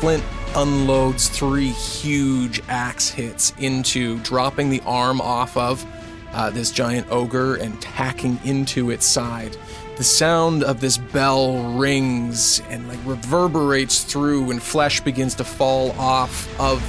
[0.00, 0.24] Flint
[0.56, 5.84] unloads three huge axe hits into dropping the arm off of
[6.32, 9.54] uh, this giant ogre and tacking into its side.
[9.98, 15.90] The sound of this bell rings and like reverberates through, and flesh begins to fall
[15.92, 16.80] off of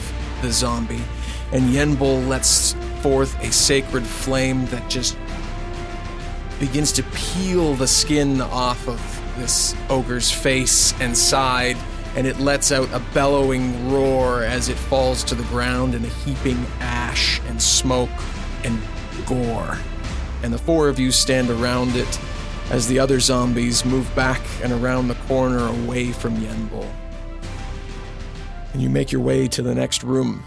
[0.41, 1.03] the zombie.
[1.51, 5.17] And Yenbul lets forth a sacred flame that just
[6.59, 8.99] begins to peel the skin off of
[9.37, 11.77] this ogre's face and side,
[12.15, 16.09] and it lets out a bellowing roar as it falls to the ground in a
[16.09, 18.09] heaping ash and smoke
[18.63, 18.79] and
[19.25, 19.77] gore.
[20.43, 22.19] And the four of you stand around it
[22.69, 26.87] as the other zombies move back and around the corner away from Yenbul.
[28.73, 30.43] And you make your way to the next room.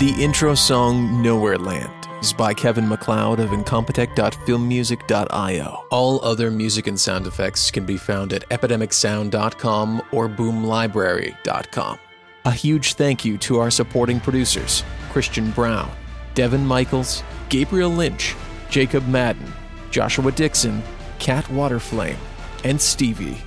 [0.00, 5.84] The intro song Nowhere Land is by Kevin McLeod of incompetech.filmmusic.io.
[5.90, 11.98] All other music and sound effects can be found at epidemicsound.com or boomlibrary.com.
[12.46, 15.90] A huge thank you to our supporting producers Christian Brown,
[16.32, 18.34] Devin Michaels, Gabriel Lynch,
[18.70, 19.52] Jacob Madden,
[19.90, 20.82] Joshua Dixon,
[21.18, 22.16] Kat Waterflame,
[22.64, 23.42] and Stevie.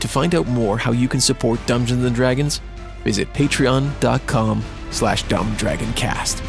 [0.00, 2.62] To find out more how you can support Dungeons and Dragons,
[3.04, 6.40] visit patreon.com slash dumbdragoncast.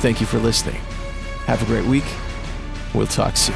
[0.00, 0.80] Thank you for listening.
[1.46, 2.04] Have a great week.
[2.94, 3.54] We'll talk soon.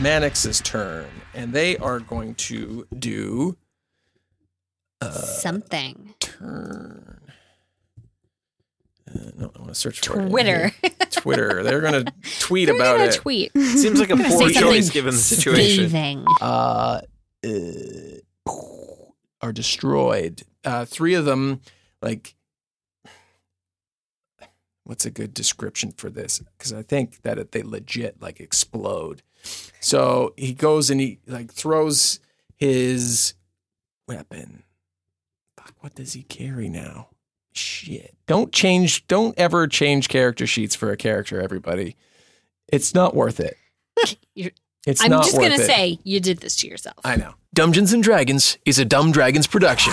[0.00, 3.56] Mannix's turn, and they are going to do
[5.02, 6.14] Something.
[6.20, 7.20] turn.
[9.08, 10.28] Uh, no, I want to search for it.
[10.28, 10.72] Twitter.
[11.10, 11.62] Twitter.
[11.62, 13.14] They're going to tweet They're about gonna it.
[13.14, 13.52] tweet.
[13.56, 15.88] Seems like a poor choice something given the situation.
[15.88, 16.24] scathing.
[16.40, 17.00] uh,
[17.44, 18.50] uh,
[19.40, 20.42] are destroyed.
[20.66, 21.60] Uh, three of them,
[22.02, 22.34] like,
[24.84, 26.40] what's a good description for this?
[26.58, 29.22] Because I think that they legit like explode.
[29.80, 32.18] So he goes and he like throws
[32.56, 33.34] his
[34.08, 34.64] weapon.
[35.56, 37.08] Fuck, what does he carry now?
[37.52, 38.14] Shit.
[38.26, 41.96] Don't change, don't ever change character sheets for a character, everybody.
[42.68, 43.56] It's not worth it.
[44.86, 45.66] It's I'm not just worth gonna it.
[45.66, 46.98] say you did this to yourself.
[47.04, 47.34] I know.
[47.52, 49.92] Dungeons and Dragons is a Dumb Dragons production.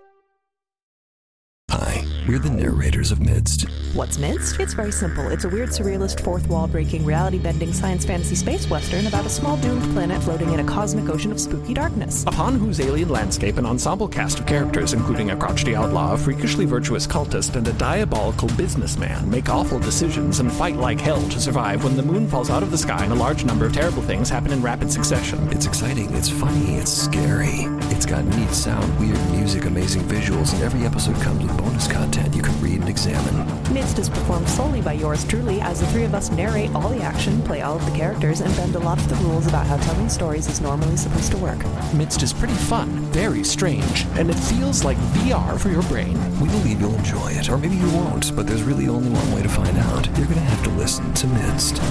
[2.21, 3.67] Hi, we're the narrators of Midst.
[3.93, 4.59] What's Midst?
[4.59, 5.27] It's very simple.
[5.29, 9.29] It's a weird, surrealist, fourth wall breaking, reality bending science fantasy space western about a
[9.29, 12.23] small doomed planet floating in a cosmic ocean of spooky darkness.
[12.27, 16.65] Upon whose alien landscape an ensemble cast of characters, including a crotchety outlaw, a freakishly
[16.65, 21.83] virtuous cultist, and a diabolical businessman, make awful decisions and fight like hell to survive
[21.83, 24.29] when the moon falls out of the sky and a large number of terrible things
[24.29, 25.39] happen in rapid succession.
[25.51, 27.65] It's exciting, it's funny, it's scary.
[28.11, 32.35] It's got neat sound, weird music, amazing visuals, and every episode comes with bonus content
[32.35, 33.73] you can read and examine.
[33.73, 37.01] Midst is performed solely by yours truly, as the three of us narrate all the
[37.01, 39.77] action, play all of the characters, and bend a lot of the rules about how
[39.77, 41.59] telling stories is normally supposed to work.
[41.93, 46.19] Midst is pretty fun, very strange, and it feels like VR for your brain.
[46.41, 49.41] We believe you'll enjoy it, or maybe you won't, but there's really only one way
[49.41, 50.05] to find out.
[50.17, 51.81] You're gonna have to listen to Midst.